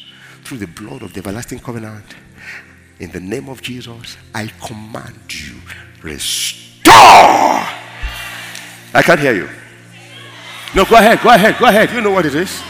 through 0.44 0.60
the 0.60 0.68
blood 0.68 1.02
of 1.02 1.14
the 1.14 1.20
everlasting 1.20 1.60
covenant, 1.60 2.06
in 3.00 3.12
the 3.12 3.20
name 3.20 3.50
of 3.50 3.62
Jesus, 3.62 4.16
I 4.34 4.48
command 4.66 5.34
you, 5.34 5.56
restore. 6.02 6.94
I 8.94 9.02
can't 9.04 9.20
hear 9.20 9.34
you. 9.34 9.50
No, 10.74 10.86
go 10.86 10.96
ahead, 10.96 11.20
go 11.22 11.30
ahead, 11.30 11.58
go 11.60 11.66
ahead. 11.66 11.92
You 11.92 12.00
know 12.00 12.12
what 12.12 12.26
it 12.26 12.36
is. 12.36 12.62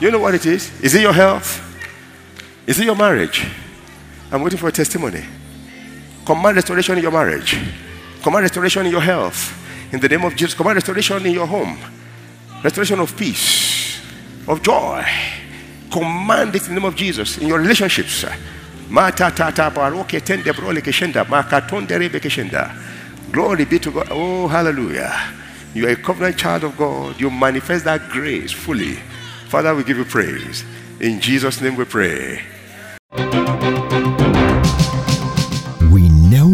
You 0.00 0.10
know 0.10 0.18
what 0.18 0.34
it 0.34 0.44
is. 0.44 0.72
Is 0.80 0.94
it 0.96 1.02
your 1.02 1.12
health? 1.12 1.60
Is 2.66 2.80
it 2.80 2.84
your 2.84 2.96
marriage? 2.96 3.46
I'm 4.32 4.42
waiting 4.42 4.58
for 4.58 4.68
a 4.68 4.72
testimony. 4.72 5.22
Command 6.24 6.56
restoration 6.56 6.96
in 6.98 7.02
your 7.02 7.12
marriage. 7.12 7.56
Command 8.22 8.42
restoration 8.42 8.86
in 8.86 8.92
your 8.92 9.00
health. 9.00 9.58
In 9.92 10.00
the 10.00 10.08
name 10.08 10.24
of 10.24 10.34
Jesus, 10.36 10.54
command 10.54 10.76
restoration 10.76 11.24
in 11.26 11.32
your 11.32 11.46
home. 11.46 11.76
Restoration 12.62 13.00
of 13.00 13.16
peace, 13.16 14.00
of 14.46 14.62
joy. 14.62 15.04
Command 15.90 16.54
it 16.54 16.62
in 16.62 16.74
the 16.74 16.80
name 16.80 16.88
of 16.88 16.96
Jesus 16.96 17.38
in 17.38 17.48
your 17.48 17.58
relationships. 17.58 18.24
Glory 23.32 23.64
be 23.64 23.78
to 23.78 23.90
God. 23.90 24.08
Oh, 24.10 24.46
hallelujah. 24.48 25.12
You 25.74 25.86
are 25.86 25.90
a 25.90 25.96
covenant 25.96 26.36
child 26.36 26.64
of 26.64 26.76
God. 26.76 27.20
You 27.20 27.30
manifest 27.30 27.84
that 27.84 28.08
grace 28.10 28.52
fully. 28.52 28.94
Father, 29.48 29.74
we 29.74 29.84
give 29.84 29.96
you 29.98 30.04
praise. 30.04 30.64
In 31.00 31.20
Jesus' 31.20 31.60
name 31.60 31.76
we 31.76 31.84
pray. 31.84 32.42